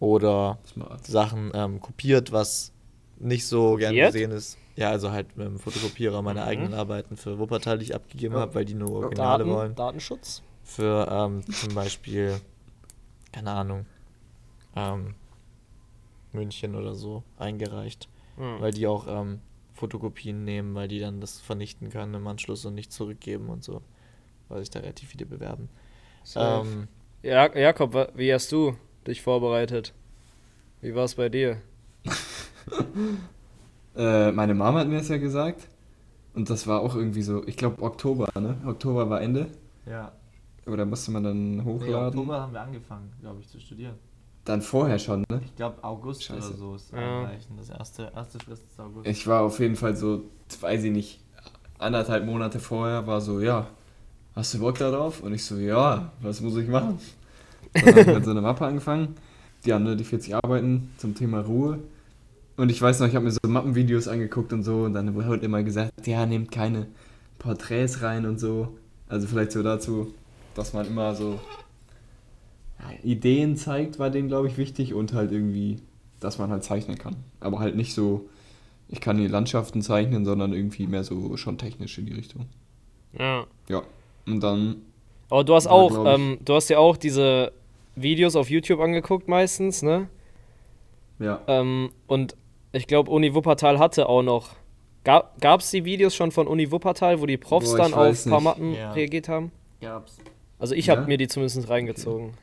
[0.00, 1.06] oder Smart.
[1.06, 2.72] Sachen ähm, kopiert, was
[3.18, 4.12] nicht so gern Kopiert?
[4.12, 4.56] gesehen ist.
[4.76, 6.46] Ja, also halt mit dem Fotokopierer meine Mhm.
[6.46, 8.42] eigenen Arbeiten für Wuppertal, die ich abgegeben Ja.
[8.42, 9.74] habe, weil die nur Originale Daten, wollen.
[9.74, 10.42] Datenschutz?
[10.62, 12.40] Für ähm, zum Beispiel,
[13.32, 13.86] keine Ahnung,
[14.76, 15.14] ähm,
[16.38, 18.60] München oder so eingereicht, Hm.
[18.60, 19.40] weil die auch ähm,
[19.74, 23.82] Fotokopien nehmen, weil die dann das vernichten können im Anschluss und nicht zurückgeben und so,
[24.48, 25.68] weil sich da relativ viele bewerben.
[26.36, 26.88] Ähm,
[27.22, 29.92] Ja, Jakob, wie hast du dich vorbereitet?
[30.80, 31.60] Wie war es bei dir?
[33.96, 35.66] Äh, meine Mama hat mir das ja gesagt.
[36.34, 38.56] Und das war auch irgendwie so, ich glaube Oktober, ne?
[38.64, 39.48] Oktober war Ende.
[39.86, 40.12] Ja.
[40.66, 42.18] Aber da musste man dann Nee, hochladen.
[42.20, 43.96] Oktober haben wir angefangen, glaube ich, zu studieren.
[44.48, 45.40] Dann vorher schon, ne?
[45.44, 46.48] Ich glaube August Scheiße.
[46.48, 47.30] oder so ist Ja.
[47.56, 49.06] Das erste, erste Frist ist August.
[49.06, 50.24] Ich war auf jeden Fall so,
[50.60, 51.20] weiß ich nicht,
[51.78, 53.66] anderthalb Monate vorher war so, ja,
[54.34, 55.22] hast du Bock darauf?
[55.22, 56.98] Und ich so, ja, was muss ich machen?
[57.74, 59.16] Dann habe ich mit so einer Mappe angefangen.
[59.64, 61.80] Die haben ne, die 40 Arbeiten zum Thema Ruhe.
[62.56, 65.28] Und ich weiß noch, ich habe mir so Mappenvideos angeguckt und so und dann wurde
[65.28, 66.86] halt immer gesagt, ja, nehmt keine
[67.38, 68.76] Porträts rein und so.
[69.08, 70.12] Also vielleicht so dazu,
[70.54, 71.38] dass man immer so
[73.02, 75.76] Ideen zeigt, war denen, glaube ich, wichtig und halt irgendwie,
[76.20, 77.16] dass man halt zeichnen kann.
[77.40, 78.28] Aber halt nicht so,
[78.88, 82.46] ich kann die Landschaften zeichnen, sondern irgendwie mehr so schon technisch in die Richtung.
[83.18, 83.46] Ja.
[83.68, 83.82] Ja.
[84.26, 84.76] Und dann,
[85.30, 86.20] Aber du hast Ja, auch, ich.
[86.20, 87.52] ähm, du hast ja auch diese
[87.96, 90.08] Videos auf YouTube angeguckt meistens, ne?
[91.18, 92.36] ja, Ähm, und
[92.72, 94.54] ich glaube, Uni Wuppertal hatte auch noch.
[95.04, 98.30] Gab es die Videos schon von Uni Wuppertal, wo die Profs Boah, dann auf ein
[98.30, 98.40] paar.
[98.42, 98.92] Matten Ja.
[98.92, 99.50] reagiert haben?
[99.80, 100.18] Gab's.
[100.58, 100.96] Also ich Ja?
[100.96, 102.34] habe mir die zumindest reingezogen.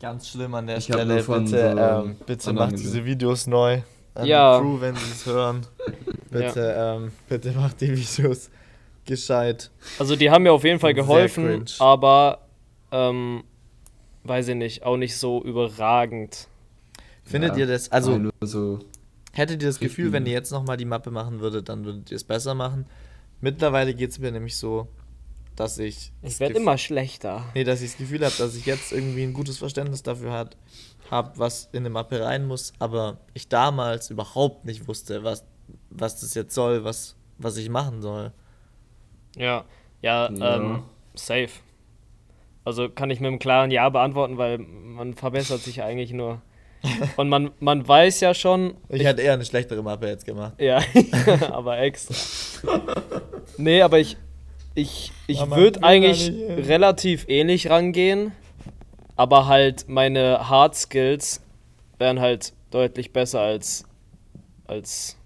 [0.00, 1.16] Ganz schlimm an der Ich Stelle.
[1.22, 3.04] Bitte, so ähm, bitte macht diese.
[3.04, 3.80] Videos neu.
[4.14, 4.58] An Ja.
[4.58, 5.66] die Crew, wenn sie es hören.
[6.30, 8.50] Bitte, ähm, bitte macht die Videos
[9.06, 9.70] gescheit.
[9.98, 12.40] Also die haben mir auf jeden Fall geholfen, aber
[12.90, 13.44] ähm,
[14.24, 16.48] weiß ich nicht, auch nicht so überragend.
[17.24, 18.80] Findet Ja, ihr das, also nur so,
[19.32, 22.16] hättet ihr das Gefühl, wenn ihr jetzt nochmal die Mappe machen würdet, dann würdet ihr
[22.16, 22.86] es besser machen?
[23.40, 24.88] Mittlerweile geht es mir nämlich so,
[25.56, 26.12] dass ich.
[26.22, 27.44] Ich das werde immer schlechter.
[27.54, 30.50] Nee, dass ich das Gefühl habe, dass ich jetzt irgendwie ein gutes Verständnis dafür habe,
[31.10, 35.44] hab, was in eine Mappe rein muss, aber ich damals überhaupt nicht wusste, was,
[35.90, 38.32] was das jetzt soll, was, was ich machen soll.
[39.36, 39.64] Ja,
[40.02, 40.56] ja, Ja.
[40.56, 40.82] Ähm,
[41.14, 41.50] safe.
[42.64, 46.42] Also kann ich mit einem klaren Ja beantworten, weil man verbessert sich ja eigentlich nur.
[47.16, 48.74] Und man, man weiß ja schon.
[48.88, 50.60] Ich, hätte eher eine schlechtere Mappe jetzt gemacht.
[50.60, 50.80] Ja,
[51.52, 52.14] aber extra.
[53.56, 54.16] Nee, aber ich,
[54.76, 56.64] ich, ich würde eigentlich nicht hin.
[56.64, 58.32] relativ ähnlich rangehen,
[59.16, 61.40] aber halt meine Hard Skills
[61.98, 63.84] wären halt deutlich besser als,
[64.66, 65.16] als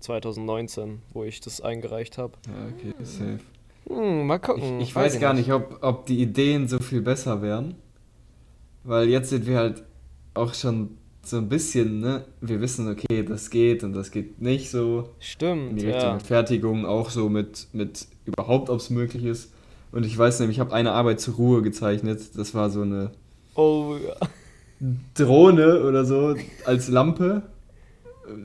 [0.00, 2.34] 2019, wo ich das eingereicht habe.
[2.46, 3.40] ja, okay, safe.
[3.88, 4.80] Hm, mal Ich, gucken.
[4.80, 7.74] ich weiß gar nicht, ob, ob die Ideen so viel besser wären.
[8.84, 9.82] Weil jetzt sind wir halt
[10.32, 12.24] auch schon so ein bisschen, ne?
[12.40, 15.00] Wir wissen, okay, das geht und das geht nicht so.
[15.00, 16.14] In Stimmt, die Richtung ja.
[16.14, 19.52] mit Fertigung, auch so mit, mit überhaupt, ob es möglich ist.
[19.92, 22.20] Und ich weiß nämlich, ich habe eine Arbeit zur Ruhe gezeichnet.
[22.36, 23.10] Das war so eine
[23.54, 24.14] Oh, ja.
[25.14, 27.42] Drohne oder so als Lampe.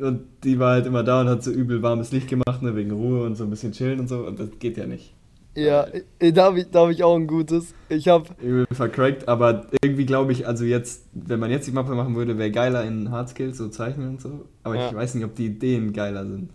[0.02, 2.92] Und die war halt immer da und hat so übel warmes Licht gemacht, ne, wegen
[2.92, 4.26] Ruhe und so ein bisschen chillen und so.
[4.26, 5.14] Und das geht ja nicht.
[5.56, 5.86] Ja,
[6.20, 7.74] äh, da habe ich, da hab ich auch ein gutes.
[7.88, 11.94] Ich habe Übel vercrackt, aber irgendwie glaube ich, also jetzt, wenn man jetzt die Mappe
[11.96, 14.46] machen würde, wäre geiler in Hardskills, so zeichnen und so.
[14.64, 14.90] Aber Ja.
[14.90, 16.50] ich weiß nicht, ob die Ideen geiler sind.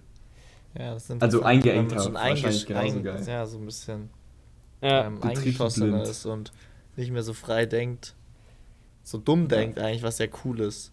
[0.79, 3.25] Ja, das sind Also eingeengt schon haben, wahrscheinlich eingesch- ein- geil.
[3.27, 4.11] Ja, so ein bisschen
[4.81, 6.53] ja, ähm, eingeschossener ist und
[6.97, 8.15] nicht mehr so frei denkt.
[9.03, 10.93] So dumm denkt eigentlich, was ja cool ist.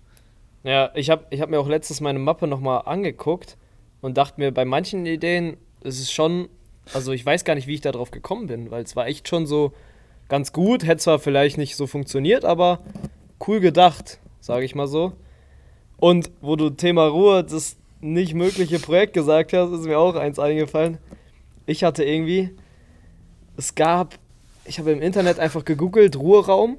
[0.64, 3.58] ja, ich habe ich hab mir auch letztens meine Mappe nochmal angeguckt
[4.02, 6.50] und dachte mir, bei manchen Ideen ist es schon,
[6.94, 9.28] also ich weiß gar nicht, wie ich da drauf gekommen bin, weil es war echt
[9.28, 9.74] schon so
[10.28, 12.80] ganz gut, hätte zwar vielleicht nicht so funktioniert, aber
[13.48, 15.14] cool gedacht, sage ich mal so.
[15.98, 20.40] Und wo du Thema Ruhe, das nicht mögliche Projekt gesagt hast, ist mir auch eins
[20.40, 20.98] eingefallen.
[21.66, 22.52] Ich hatte irgendwie,
[23.58, 24.16] es gab,
[24.66, 26.78] ich habe im Internet einfach gegoogelt, Ruheraum.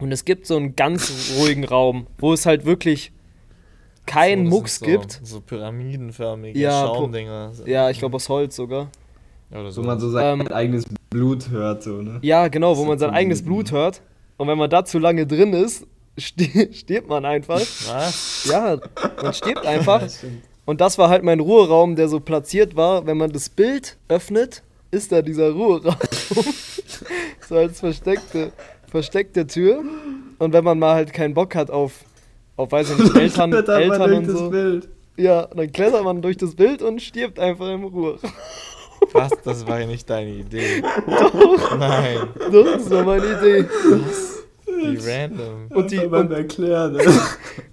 [0.00, 3.10] Und es gibt so einen ganz ruhigen Raum, wo es halt wirklich
[4.06, 5.20] keinen So, Mucks so, gibt.
[5.24, 7.52] So pyramidenförmige Ja, Schaumdinger.
[7.66, 8.90] Ja, ich glaube aus Holz sogar.
[9.50, 12.18] Oder So man so sein Ähm, eigenes Blut hört, so, ne?
[12.22, 13.42] Ja, genau, wo So man sein eigenes.
[13.42, 14.02] Blut hört.
[14.36, 15.84] Und wenn man da zu lange drin ist,
[16.18, 17.60] stirbt man einfach.
[17.60, 18.46] Was?
[18.50, 18.78] Ja,
[19.22, 20.02] man stirbt einfach.
[20.64, 23.06] Und das war halt mein Ruheraum, der so platziert war.
[23.06, 25.96] Wenn man das Bild öffnet, ist da dieser Ruheraum.
[27.48, 28.52] so als versteckte,
[28.90, 29.82] versteckte Tür.
[30.38, 32.04] Und wenn man mal halt keinen Bock hat auf,
[32.56, 34.50] auf weiß ich nicht, Eltern, Eltern und so.
[34.50, 34.88] Bild.
[35.16, 38.18] Ja, dann klettert man durch das Bild und stirbt einfach im Ruheraum.
[39.12, 39.30] Was?
[39.44, 40.82] Das war ja nicht deine Idee.
[41.06, 41.78] Doch.
[41.78, 42.18] Nein.
[42.52, 43.64] Doch, das war meine Idee.
[44.78, 45.68] Wie random.
[45.70, 47.02] Und die, und, mal erklären, ne?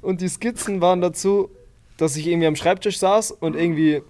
[0.02, 1.50] und die Skizzen waren dazu,
[1.98, 4.02] dass ich irgendwie am Schreibtisch saß und irgendwie,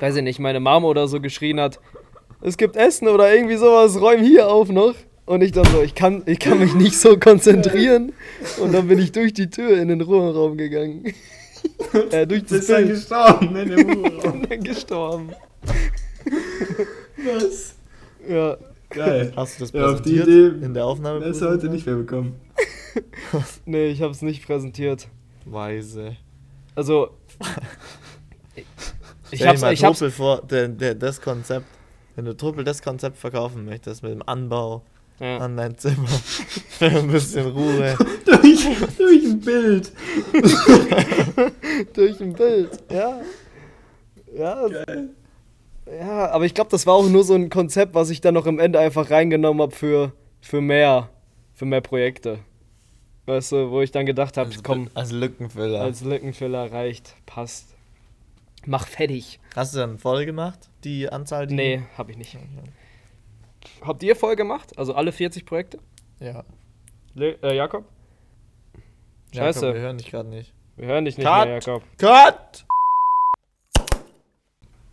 [0.00, 1.80] weiß ich nicht, meine Mama oder so geschrien hat,
[2.40, 4.94] es gibt Essen oder irgendwie sowas, räum hier auf noch.
[5.24, 8.12] Und ich dann so, ich kann, ich kann mich nicht so konzentrieren.
[8.58, 11.14] Und dann bin ich durch die Tür in den Ruheraum gegangen.
[12.10, 14.32] äh, durch das Bist dann gestorben in dem Ruheraum.
[14.32, 15.30] und dann gestorben.
[17.24, 17.76] Was?
[18.28, 18.56] Ja,
[18.92, 19.32] Geil.
[19.36, 21.20] Hast du das Ja, auf die präsentiert Idee in der Aufnahme?
[21.20, 22.34] Das heute nicht mehr bekommen.
[23.64, 25.08] nee, ich hab's nicht präsentiert.
[25.44, 26.16] Weise.
[26.74, 27.10] also.
[29.34, 31.64] Ich, hab's, mal ich Truppel vor, der, der, das Konzept,
[32.16, 34.82] wenn du Truppel das Konzept verkaufen möchtest, mit dem Anbau
[35.20, 35.38] ja.
[35.38, 37.96] an dein Zimmer, für ein bisschen Ruhe.
[38.26, 39.90] durch, durch ein Bild.
[41.94, 43.22] durch ein Bild, ja.
[44.36, 44.68] Ja,
[45.86, 48.46] ja aber ich glaube, das war auch nur so ein Konzept, was ich dann noch
[48.46, 51.08] am Ende einfach reingenommen habe für, für mehr,
[51.54, 52.38] für mehr Projekte.
[53.26, 55.80] Weißt du, wo ich dann gedacht habe, komm, Als Lückenfüller.
[55.80, 57.74] als Lückenfüller reicht, passt.
[58.66, 59.38] Mach fertig.
[59.56, 61.46] Hast du dann voll gemacht, die Anzahl?
[61.46, 62.36] Die Nee, hab ich nicht.
[63.80, 64.76] Habt ihr voll gemacht?
[64.76, 65.78] Also alle 40 Projekte?
[66.20, 66.44] Ja.
[67.14, 67.84] Le äh, Jakob?
[69.34, 69.60] Scheiße.
[69.60, 70.52] Jakob, wir hören dich gerade nicht.
[70.76, 71.46] Wir hören dich nicht Cut.
[71.46, 71.82] mehr, Jakob.
[71.98, 72.64] Cut!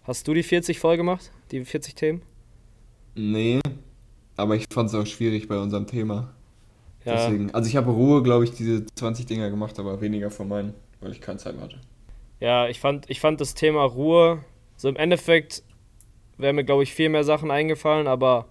[0.10, 1.30] Hast du die 40 voll gemacht?
[1.52, 2.24] Die 40 Themen?
[3.14, 3.60] Nee,
[4.38, 6.34] aber ich fand es auch schwierig bei unserem Thema.
[7.06, 7.14] Ja.
[7.14, 10.74] Deswegen, also ich habe Ruhe, glaube ich, diese 20 Dinger gemacht, aber weniger von meinen,
[11.00, 11.80] weil ich keine Zeit mehr hatte.
[12.40, 14.44] Ja, ich fand, ich fand das Thema Ruhe,
[14.78, 15.62] so im Endeffekt
[16.40, 18.48] wären mir, glaube ich, viel mehr Sachen eingefallen, aber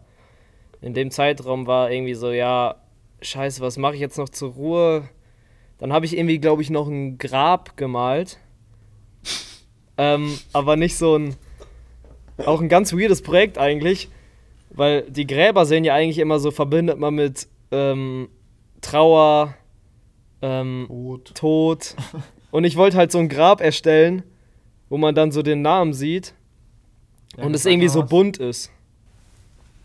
[0.81, 2.77] in dem Zeitraum war irgendwie so, ja,
[3.21, 5.09] scheiße, was mache ich jetzt noch zur Ruhe?
[5.79, 8.39] Dann habe ich irgendwie, glaube ich, noch ein Grab gemalt.
[9.99, 11.35] ähm, aber nicht so ein,
[12.47, 14.09] auch ein ganz weirdes Projekt eigentlich,
[14.71, 18.29] weil die Gräber sehen ja eigentlich immer so, verbindet man mit ähm,
[18.81, 19.55] Trauer,
[20.43, 21.35] ähm, Gut.
[21.35, 21.95] Tod.
[22.51, 24.23] Und ich wollte halt so ein Grab erstellen,
[24.89, 26.35] wo man dann so den Namen sieht
[27.37, 28.71] Ja, und es irgendwie so bunt ist.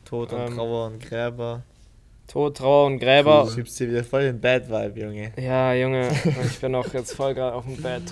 [0.05, 1.63] Tod und Ähm, Trauer und Gräber.
[2.27, 3.45] Tod, Trauer und Gräber.
[3.49, 5.31] Du gibst dir wieder voll den Bad Vibe, Junge.
[5.37, 6.09] Ja, Junge,
[6.45, 8.05] ich bin auch jetzt voll gerade auf dem Bad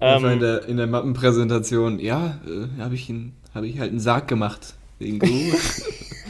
[0.00, 3.12] Einfach in, Ähm, der, in der Mappenpräsentation, ja, äh, habe ich,
[3.54, 4.74] hab ich halt einen Sarg gemacht.
[4.98, 5.52] Wegen Ruhe.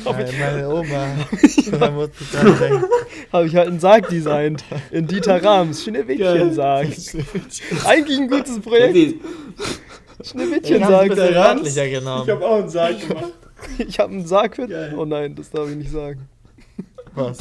[0.04, 0.84] Ja, meine Oma.
[1.78, 2.84] Meine Mutter dran denkt.
[3.32, 4.64] habe ich halt einen Sarg designt.
[4.92, 6.86] In Dieter Rahms Schneewittchen-Sarg.
[7.84, 9.16] Eigentlich ein gutes Projekt.
[10.22, 11.16] Schneewittchen-Sarg.
[11.16, 12.30] wörtlicher genommen.
[12.30, 13.32] auch einen Sarg gemacht.
[13.78, 14.68] Ich habe einen Sarg für.
[14.68, 14.94] Geil.
[14.96, 16.28] Oh nein, das darf ich nicht sagen.
[17.14, 17.38] Was?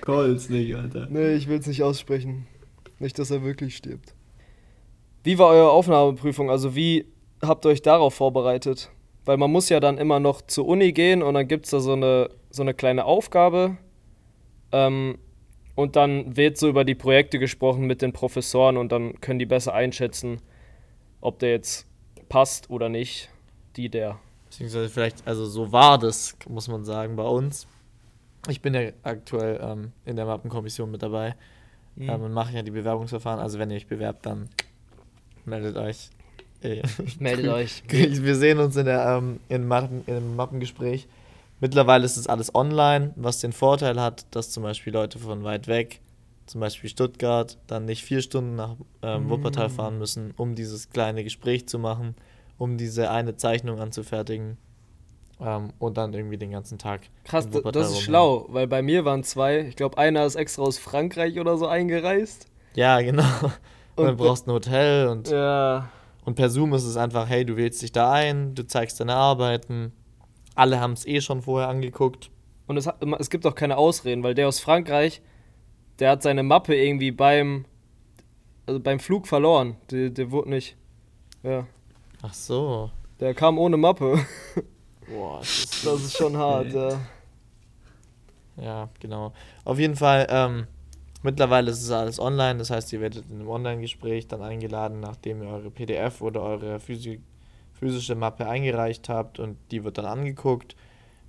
[0.00, 1.08] Calls nicht, Alter.
[1.10, 2.46] Nee, ich will es nicht aussprechen.
[3.00, 4.14] Nicht, dass er wirklich stirbt.
[5.26, 6.50] Wie war eure Aufnahmeprüfung?
[6.50, 7.04] Also wie
[7.42, 8.90] habt ihr euch darauf vorbereitet?
[9.24, 11.80] Weil man muss ja dann immer noch zur Uni gehen und dann gibt es da
[11.80, 13.76] so eine, so eine kleine Aufgabe.
[14.70, 15.18] Ähm,
[15.74, 19.46] und dann wird so über die Projekte gesprochen mit den Professoren und dann können die
[19.46, 20.40] besser einschätzen,
[21.20, 21.88] ob der jetzt
[22.28, 23.28] passt oder nicht.
[23.74, 24.20] Die, der.
[24.44, 27.66] Beziehungsweise vielleicht, also so war das, muss man sagen, bei uns.
[28.48, 31.34] Ich bin ja aktuell ähm, in der Mappenkommission mit dabei
[31.96, 32.10] Mhm.
[32.10, 33.40] ähm, und mache ja die Bewerbungsverfahren.
[33.40, 34.48] Also wenn ihr euch bewerbt, dann
[35.46, 36.10] meldet euch.
[36.62, 36.82] Äh,
[37.18, 37.82] Meldet euch.
[37.88, 41.06] Wir sehen uns in der, ähm, in Mappen, im Mappengespräch.
[41.60, 45.68] Mittlerweile ist es alles online, was den Vorteil hat, dass zum Beispiel Leute von weit
[45.68, 46.00] weg,
[46.44, 51.24] zum Beispiel Stuttgart, dann nicht vier Stunden nach ähm, Wuppertal fahren müssen, um dieses kleine
[51.24, 52.14] Gespräch zu machen,
[52.58, 54.58] um diese eine Zeichnung anzufertigen
[55.40, 57.02] ähm, und dann irgendwie den ganzen Tag.
[57.24, 58.00] Krass, das ist rumhängen.
[58.00, 59.60] schlau, weil bei mir waren zwei.
[59.60, 62.48] Ich glaube, einer ist extra aus Frankreich oder so eingereist.
[62.74, 63.24] Ja, genau.
[63.96, 65.88] Und, dann brauchst du ein Hotel und, Ja.
[66.24, 69.14] und per Zoom ist es einfach, hey, du wählst dich da ein, du zeigst deine
[69.14, 69.92] Arbeiten.
[70.54, 72.30] Alle haben es eh schon vorher angeguckt.
[72.66, 75.22] Und es, es gibt auch keine Ausreden, weil der aus Frankreich,
[75.98, 77.64] der hat seine Mappe irgendwie beim,
[78.66, 79.76] also beim Flug verloren.
[79.90, 80.76] Der, der wurde nicht.
[81.42, 81.66] Ja.
[82.22, 82.90] Ach so.
[83.20, 84.18] Der kam ohne Mappe.
[85.08, 86.98] Boah, das ist Das ist schon hart, ja.
[88.60, 89.32] Ja, genau.
[89.64, 90.66] Auf jeden Fall, ähm,
[91.22, 95.42] mittlerweile ist es alles online, das heißt, ihr werdet in einem Online-Gespräch dann eingeladen, nachdem
[95.42, 97.20] ihr eure PDF oder eure physi
[97.78, 100.76] physische Mappe eingereicht habt und die wird dann angeguckt.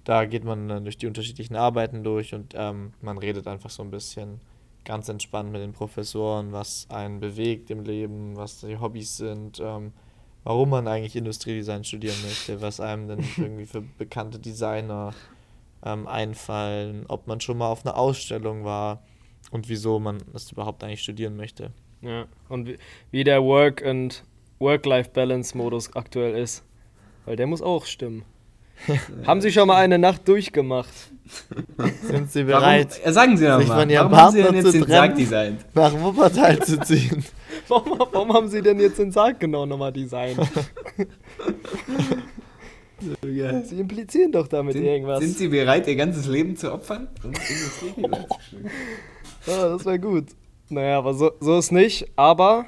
[0.05, 3.83] Da geht man dann durch die unterschiedlichen Arbeiten durch und ähm, man redet einfach so
[3.83, 4.39] ein bisschen
[4.85, 9.91] ganz entspannt mit den Professoren, was einen bewegt im Leben, was die Hobbys sind, ähm,
[10.45, 15.13] warum man eigentlich Industriedesign studieren möchte, was einem denn irgendwie für bekannte Designer
[15.83, 19.03] ähm, einfallen, ob man schon mal auf einer Ausstellung war
[19.51, 21.71] und wieso man das überhaupt eigentlich studieren möchte.
[22.01, 22.25] ja.
[22.49, 22.77] Und wie,
[23.11, 24.23] wie der Work- und
[24.59, 26.63] Work-Life-Balance-Modus aktuell ist.
[27.25, 28.23] Weil der muss auch stimmen.
[29.25, 30.93] Haben Sie schon mal eine Nacht durchgemacht?
[32.03, 34.43] Sind Sie Warum, bereit, äh, sagen Sie doch sich mal, von Ihrem warum haben Sie
[34.43, 35.65] denn jetzt den Sarg designt?
[35.73, 37.23] nach Wuppertal zu ziehen?
[37.69, 40.39] Warum, warum haben Sie denn jetzt den Sarg genau nochmal designt?
[43.21, 45.19] Sie implizieren doch damit Sind, irgendwas.
[45.19, 47.07] sind Sie bereit, Ihr ganzes Leben zu opfern?
[47.23, 48.71] Um Industriedesign zu studieren?
[49.47, 50.25] Ja, das wäre gut.
[50.69, 52.07] Naja, aber so, so ist nicht.
[52.15, 52.65] Aber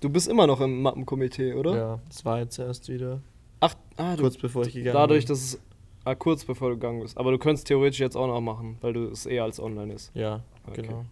[0.00, 1.76] du bist immer noch im Mappenkomitee, oder?
[1.76, 3.20] Ja, das war jetzt erst wieder,
[3.60, 5.34] Ach, ah, du, kurz bevor ich gegangen dadurch, bin.
[5.34, 5.60] dass es
[6.04, 7.16] ah, kurz bevor du gegangen bist.
[7.18, 10.10] Aber du könntest theoretisch jetzt auch noch machen, weil du es eher als online ist.
[10.14, 10.82] Ja, Okay.
[10.82, 11.04] genau.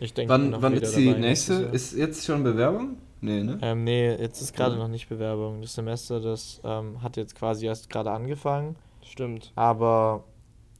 [0.00, 1.54] Ich denke, Wann, wann ist die dabei nächste?
[1.72, 2.96] Ist jetzt schon Bewerbung?
[3.20, 3.58] Nee, ne?
[3.62, 5.60] Ähm, nee, jetzt ist gerade noch nicht Bewerbung.
[5.62, 8.76] Das Semester, das ähm, hat jetzt quasi erst gerade angefangen.
[9.02, 9.52] Stimmt.
[9.54, 10.24] Aber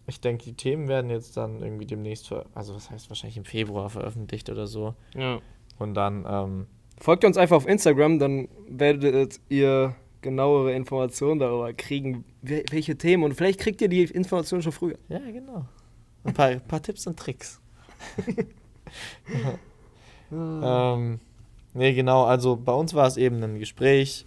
[0.06, 3.44] ich denke, die Themen werden jetzt dann irgendwie demnächst, ver also was heißt wahrscheinlich im
[3.44, 4.94] Februar veröffentlicht oder so.
[5.14, 5.40] Ja.
[5.78, 6.66] Und dann, ähm,
[7.00, 13.24] Folgt uns einfach auf Instagram, dann werdet ihr genauere Informationen darüber kriegen, wel- welche Themen.
[13.24, 14.96] Und vielleicht kriegt ihr die Informationen schon früher.
[15.08, 15.66] ja, genau.
[16.22, 17.60] Ein paar, ein paar Tipps und Tricks.
[20.32, 21.20] ähm,
[21.74, 24.24] nee, genau, also bei uns war es eben ein Gespräch.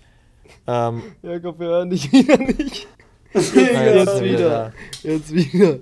[0.66, 2.88] Ähm, Jakob, wir hören dich wieder nicht.
[3.38, 4.50] Jetzt wir wieder.
[4.50, 4.73] da.
[5.04, 5.80] Jetzt wieder.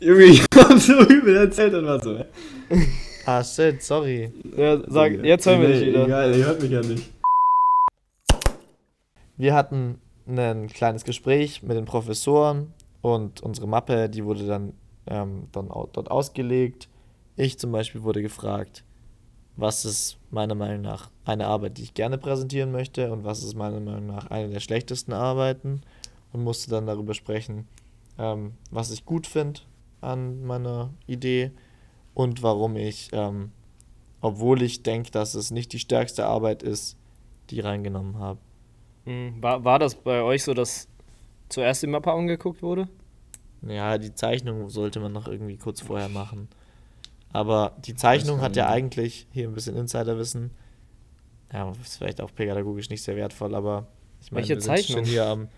[0.00, 2.24] Junge, ich hab so übel erzählt und war so.
[3.26, 4.32] Ah, shit, sorry.
[4.56, 6.04] Ja, sag, jetzt hören wir dich wieder.
[6.06, 7.10] Egal, ihr hört mich ja nicht.
[9.36, 14.72] Wir hatten ein kleines Gespräch mit den Professoren und unsere Mappe, die wurde dann,
[15.06, 16.88] ähm, dann dort ausgelegt.
[17.36, 18.84] Ich zum Beispiel wurde gefragt,
[19.56, 23.54] was ist meiner Meinung nach eine Arbeit, die ich gerne präsentieren möchte und was ist
[23.54, 25.82] meiner Meinung nach eine der schlechtesten Arbeiten
[26.32, 27.66] und musste dann darüber sprechen,
[28.18, 29.60] ähm, was ich gut finde
[30.00, 31.50] an meiner Idee
[32.14, 33.52] und warum ich, ähm,
[34.20, 36.96] obwohl ich denke, dass es nicht die stärkste Arbeit ist,
[37.50, 38.38] die reingenommen habe.
[39.06, 40.88] Hm, War, war das bei euch so, dass
[41.48, 42.88] zuerst die Mappe angeguckt wurde?
[43.62, 46.48] Ja, die Zeichnung sollte man noch irgendwie kurz vorher machen.
[47.32, 50.50] Aber die Zeichnung hat ja eigentlich, hier ein bisschen Insiderwissen,
[51.52, 53.86] ja, ist vielleicht auch pädagogisch nicht sehr wertvoll, aber
[54.20, 54.98] ich meine, Welche wir sind Zeichnung?
[54.98, 55.48] schon hier am.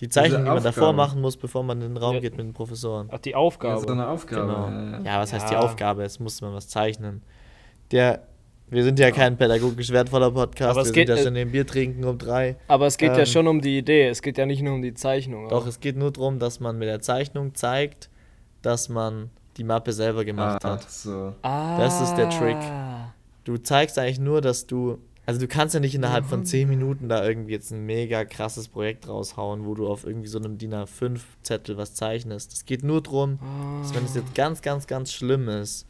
[0.00, 0.96] Die Zeichnung, die man davor Aufgabe.
[0.96, 2.20] machen muss, bevor man in den Raum Ja.
[2.20, 3.08] geht mit den Professoren.
[3.12, 3.80] Ach, die Ja, Aufgabe.
[3.80, 4.42] so eine Aufgabe.
[4.46, 4.68] Genau.
[4.68, 5.00] ja, ja.
[5.04, 5.60] Ja, was heißt die Ja.
[5.60, 6.02] Aufgabe?
[6.02, 7.22] Es muss man was zeichnen.
[7.92, 8.22] Der,
[8.68, 11.36] wir sind ja kein pädagogisch wertvoller Podcast, Aber es wir geht, sind ja äh, schon
[11.36, 12.56] im Bier trinken um drei.
[12.66, 14.08] Aber es geht ja Ähm, schon um die Idee.
[14.08, 15.48] Es geht ja nicht nur um die Zeichnung.
[15.48, 18.10] Doch, aber- es geht nur darum, dass man mit der Zeichnung zeigt,
[18.62, 20.90] dass man die Mappe selber gemacht Ach hat.
[20.90, 21.34] so.
[21.42, 21.78] ah.
[21.78, 22.56] das ist der Trick.
[23.44, 24.98] Du zeigst eigentlich nur, dass du.
[25.26, 28.68] Also du kannst ja nicht innerhalb von 10 Minuten da irgendwie jetzt ein mega krasses
[28.68, 32.52] Projekt raushauen, wo du auf irgendwie so einem DIN A5-Zettel was zeichnest.
[32.52, 33.38] Es geht nur darum,
[33.80, 35.86] dass wenn es jetzt ganz, ganz, ganz schlimm ist,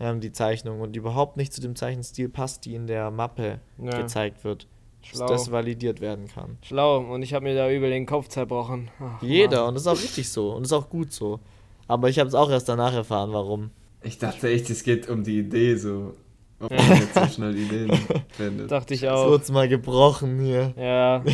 [0.00, 4.02] ähm, die Zeichnung und überhaupt nicht zu dem Zeichenstil passt, die in der Mappe Ja.
[4.02, 4.66] gezeigt wird,
[5.02, 5.26] Schlau.
[5.26, 6.58] dass das validiert werden kann.
[6.62, 6.98] Schlau.
[6.98, 8.90] Und ich habe mir da übel den Kopf zerbrochen.
[9.00, 9.68] Ach, Jeder, Mann.
[9.68, 11.40] und das ist auch richtig so und das ist auch gut so.
[11.86, 13.70] Aber ich habe es auch erst danach erfahren, warum.
[14.02, 16.12] Ich dachte echt, es geht um die Idee so.
[16.60, 17.92] Ob man jetzt so schnell Ideen
[18.30, 18.70] findet.
[18.70, 19.28] Dachte ich Es auch.
[19.30, 20.74] wurde mal gebrochen hier.
[20.76, 21.22] Ja.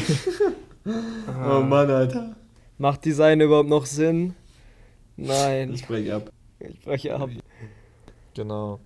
[0.86, 2.36] Oh Mann, Alter.
[2.76, 4.34] Macht Design überhaupt noch Sinn?
[5.16, 5.72] Nein.
[5.72, 6.30] Ich brech ab.
[6.60, 7.30] Ich breche ab.
[8.34, 8.80] Genau.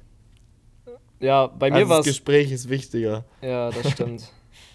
[1.19, 2.13] Ja, bei mir also war das es.
[2.13, 3.25] Gespräch ist wichtiger.
[3.43, 4.31] Ja, das stimmt.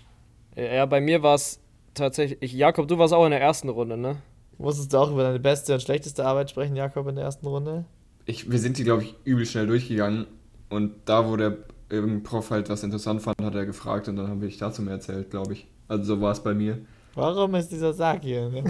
[0.58, 1.62] ja, bei mir war es
[1.94, 2.40] tatsächlich.
[2.42, 4.18] Ich, Jakob, du warst auch in der ersten Runde, ne?
[4.58, 7.86] Musstest du auch über deine beste und schlechteste Arbeit sprechen, Jakob, in der ersten Runde?
[8.26, 10.28] Ich, wir sind die, glaube ich, übel schnell durchgegangen.
[10.74, 11.58] Und da, wo der
[11.88, 14.96] irgendein Prof halt was interessant fand, hat er gefragt und dann habe ich dazu mehr
[14.96, 15.68] erzählt, glaube ich.
[15.88, 16.80] Also so war es bei mir.
[17.14, 18.52] Warum ist dieser Sarg hier?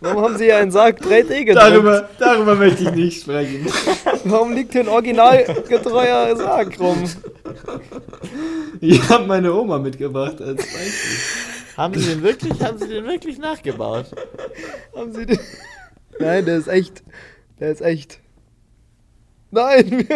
[0.00, 1.66] Warum haben sie hier einen Sarg 3D gedruckt?
[1.66, 3.66] Darüber, darüber möchte ich nicht sprechen.
[4.24, 7.04] Warum liegt hier ein originalgetreuer Sarg rum?
[8.80, 11.76] Ich habe meine Oma mitgebracht als Beispiel.
[11.76, 14.06] haben sie den wirklich, haben sie den wirklich nachgebaut?
[14.94, 15.38] Haben sie den.
[16.18, 17.02] Nein, der ist echt.
[17.58, 18.20] Der ist echt.
[19.56, 20.06] Nein!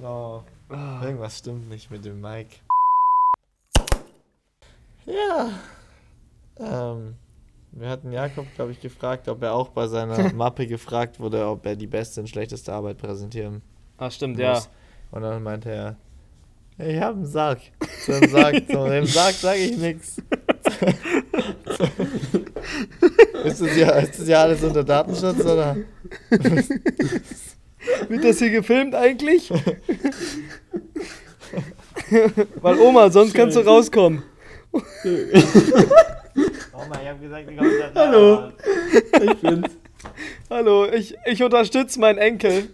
[0.00, 0.40] Oh.
[1.02, 2.56] Irgendwas stimmt nicht mit dem Mike.
[5.04, 5.50] Ja.
[6.60, 7.16] Ähm,
[7.72, 11.66] wir hatten Jakob, glaube ich, gefragt, ob er auch bei seiner Mappe gefragt wurde, ob
[11.66, 13.62] er die beste und schlechteste Arbeit präsentieren
[13.98, 14.54] ah, stimmt, ja.
[14.54, 14.68] muss.
[15.10, 15.96] Und dann meinte er,
[16.78, 17.60] ich habe einen Sarg.
[18.04, 20.18] Zu dem Sarg, zu dem Sarg sage ich nichts.
[23.44, 25.76] Ist das, ja, ist das ja alles unter Datenschutz, oder?
[28.08, 29.50] Wird das hier gefilmt eigentlich?
[32.60, 34.22] Weil Oma, sonst kannst du rauskommen.
[36.88, 38.52] Mann, ich habe gesagt, ich komme Hallo.
[39.22, 39.76] Ich bin's.
[40.50, 42.68] Hallo, ich, ich unterstütze meinen Enkel.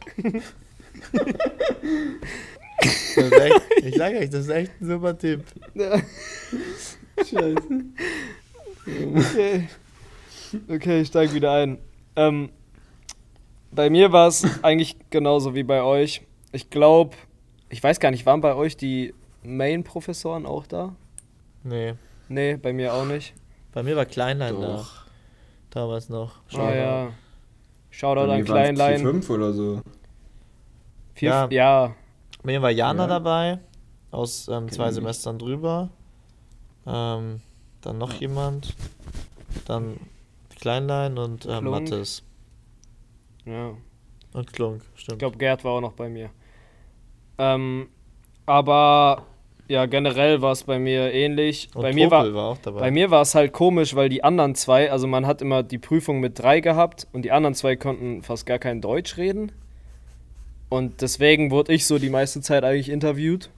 [3.82, 5.44] Ich sage euch, das ist echt ein super Tipp.
[7.16, 7.54] Scheiße.
[9.14, 9.68] Okay.
[10.68, 11.78] Okay, ich steige wieder ein.
[12.16, 12.50] Ähm,
[13.72, 16.22] bei mir war es eigentlich genauso wie bei euch.
[16.52, 17.16] Ich glaube,
[17.68, 20.94] ich weiß gar nicht, waren bei euch die Main-Professoren auch da?
[21.64, 21.94] Nee,
[22.28, 23.34] Nee, bei mir auch nicht.
[23.72, 24.86] bei mir war Kleinlein da.
[25.70, 26.36] Damals noch.
[26.54, 27.10] Ah ja.
[27.90, 29.00] Shoutout Bei an Kleinlein.
[29.00, 29.80] 4, 5 oder so.
[31.14, 31.48] Vier, Ja.
[31.50, 31.94] ja.
[32.42, 33.08] Bei mir war Jana Ja.
[33.08, 33.58] dabei,
[34.10, 34.94] aus ähm, zwei ich.
[34.94, 35.90] Semestern drüber.
[36.86, 37.40] Ähm,
[37.82, 38.74] dann noch jemand.
[39.66, 39.98] Dann
[40.58, 41.74] Kleinlein und ähm, Klunk.
[43.44, 43.72] Ja.
[44.32, 45.18] Und Klunk, Ich stimmt.
[45.18, 46.30] glaube, Gerd war auch noch bei mir.
[47.38, 47.88] Ähm,
[48.46, 49.26] aber
[49.68, 51.68] Ja, generell war es bei mir ähnlich.
[51.74, 52.80] Und bei mir war, Popel war auch dabei.
[52.80, 55.78] Bei mir war es halt komisch, weil die anderen zwei, also man hat immer die
[55.78, 59.52] Prüfung mit drei gehabt und die anderen zwei konnten fast gar kein Deutsch reden.
[60.68, 63.50] Und deswegen wurde ich so die meiste Zeit eigentlich interviewt.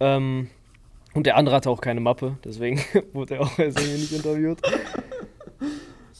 [0.00, 0.48] Ähm,
[1.14, 2.80] und der andere hatte auch keine Mappe, deswegen
[3.12, 4.60] wurde er auch nicht interviewt.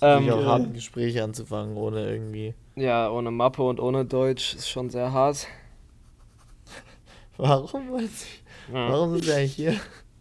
[0.03, 2.55] Ähm, auch hart, Gespräche anzufangen, ohne irgendwie.
[2.75, 5.47] ja, ohne Mappe und ohne Deutsch ist schon sehr hart.
[7.37, 7.91] Warum?
[7.91, 8.27] wollen Sie-
[8.73, 9.77] Warum sind wir eigentlich hier?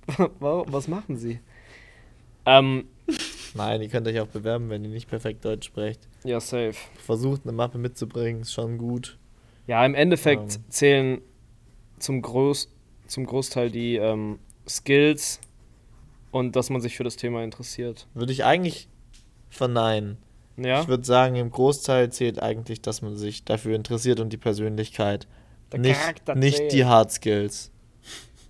[0.39, 1.39] Warum, was machen sie?
[2.45, 2.87] Ähm,
[3.55, 6.07] Nein, ihr könnt euch auch bewerben, wenn ihr nicht perfekt Deutsch sprecht.
[6.23, 6.75] ja, safe.
[7.03, 9.17] Versucht eine Mappe mitzubringen, ist schon gut.
[9.67, 10.63] Ja, im Endeffekt Ähm.
[10.69, 11.21] zählen
[11.97, 12.69] zum, Groß,
[13.07, 15.39] zum Großteil die ähm, Skills
[16.31, 18.07] und dass man sich für das Thema interessiert.
[18.13, 18.89] Würde ich eigentlich
[19.55, 20.17] verneinen.
[20.57, 24.37] Ja, Ich würde sagen, im Großteil zählt eigentlich, dass man sich dafür interessiert und die
[24.37, 25.27] Persönlichkeit.
[25.71, 26.71] Der nicht, Charakter nicht zählt.
[26.71, 27.71] die Hard Skills.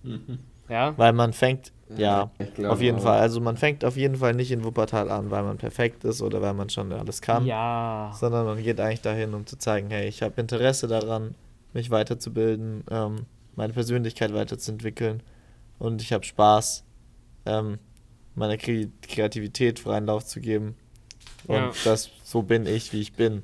[0.68, 0.96] ja.
[0.96, 3.02] Weil man fängt, ja, glaube auf jeden auch.
[3.02, 3.20] Fall.
[3.20, 6.40] Also man fängt auf jeden Fall nicht in Wuppertal an, weil man perfekt ist oder
[6.42, 7.44] weil man schon alles kann.
[7.44, 8.12] Ja.
[8.18, 11.34] Sondern man geht eigentlich dahin, um zu zeigen, hey, ich habe Interesse daran,
[11.72, 13.26] mich weiterzubilden, ähm,
[13.56, 15.22] meine Persönlichkeit weiterzuentwickeln
[15.78, 16.84] und ich habe Spaß,
[17.46, 17.78] ähm,
[18.34, 20.76] meiner Kre Kreativität freien Lauf zu geben.
[21.46, 21.72] Und Ja.
[21.84, 23.42] das, so bin ich, wie ich bin.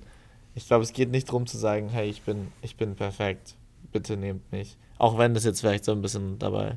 [0.54, 3.54] Ich glaube, es geht nicht darum zu sagen, hey, ich bin, ich bin perfekt,
[3.92, 4.76] bitte nehmt mich.
[4.98, 6.76] Auch wenn das jetzt vielleicht so ein bisschen dabei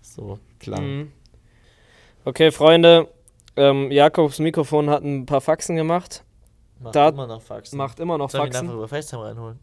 [0.00, 0.84] so klang.
[0.86, 1.12] Mhm.
[2.24, 3.08] Okay, Freunde,
[3.56, 6.22] ähm, Jakobs Mikrofon hat ein paar Faxen gemacht,
[6.78, 7.76] Macht Da- immer noch Faxen.
[7.78, 8.60] macht immer noch Soll ich Faxen.
[8.66, 9.58] einfach über FaceTime reinholen?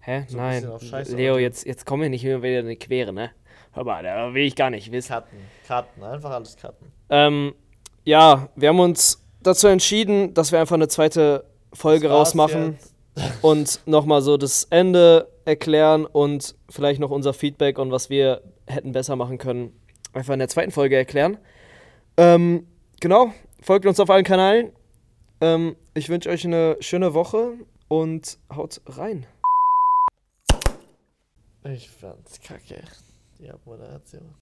[0.00, 0.24] Hä?
[0.28, 1.06] so ein Nein.
[1.16, 3.30] Leo, jetzt, jetzt komm mir nicht immer wieder eine Quere, ne?
[3.72, 5.12] Hör mal, da will ich gar nicht wissen.
[5.12, 6.90] Cutten, cutten, einfach alles cutten.
[7.08, 7.54] Ähm,
[8.04, 12.78] ja, wir haben uns dazu entschieden, dass wir einfach eine zweite Folge rausmachen
[13.16, 13.44] jetzt.
[13.44, 18.92] und nochmal so das Ende erklären und vielleicht noch unser Feedback und was wir hätten
[18.92, 19.72] besser machen können,
[20.12, 21.38] einfach in der zweiten Folge erklären.
[22.16, 22.66] Ähm,
[23.00, 24.72] genau, folgt uns auf allen Kanälen.
[25.40, 27.54] Ähm, ich wünsche euch eine schöne Woche
[27.88, 29.26] und haut rein.
[31.64, 32.82] Ich fand's kacke.
[33.38, 34.34] Die Abmoderation.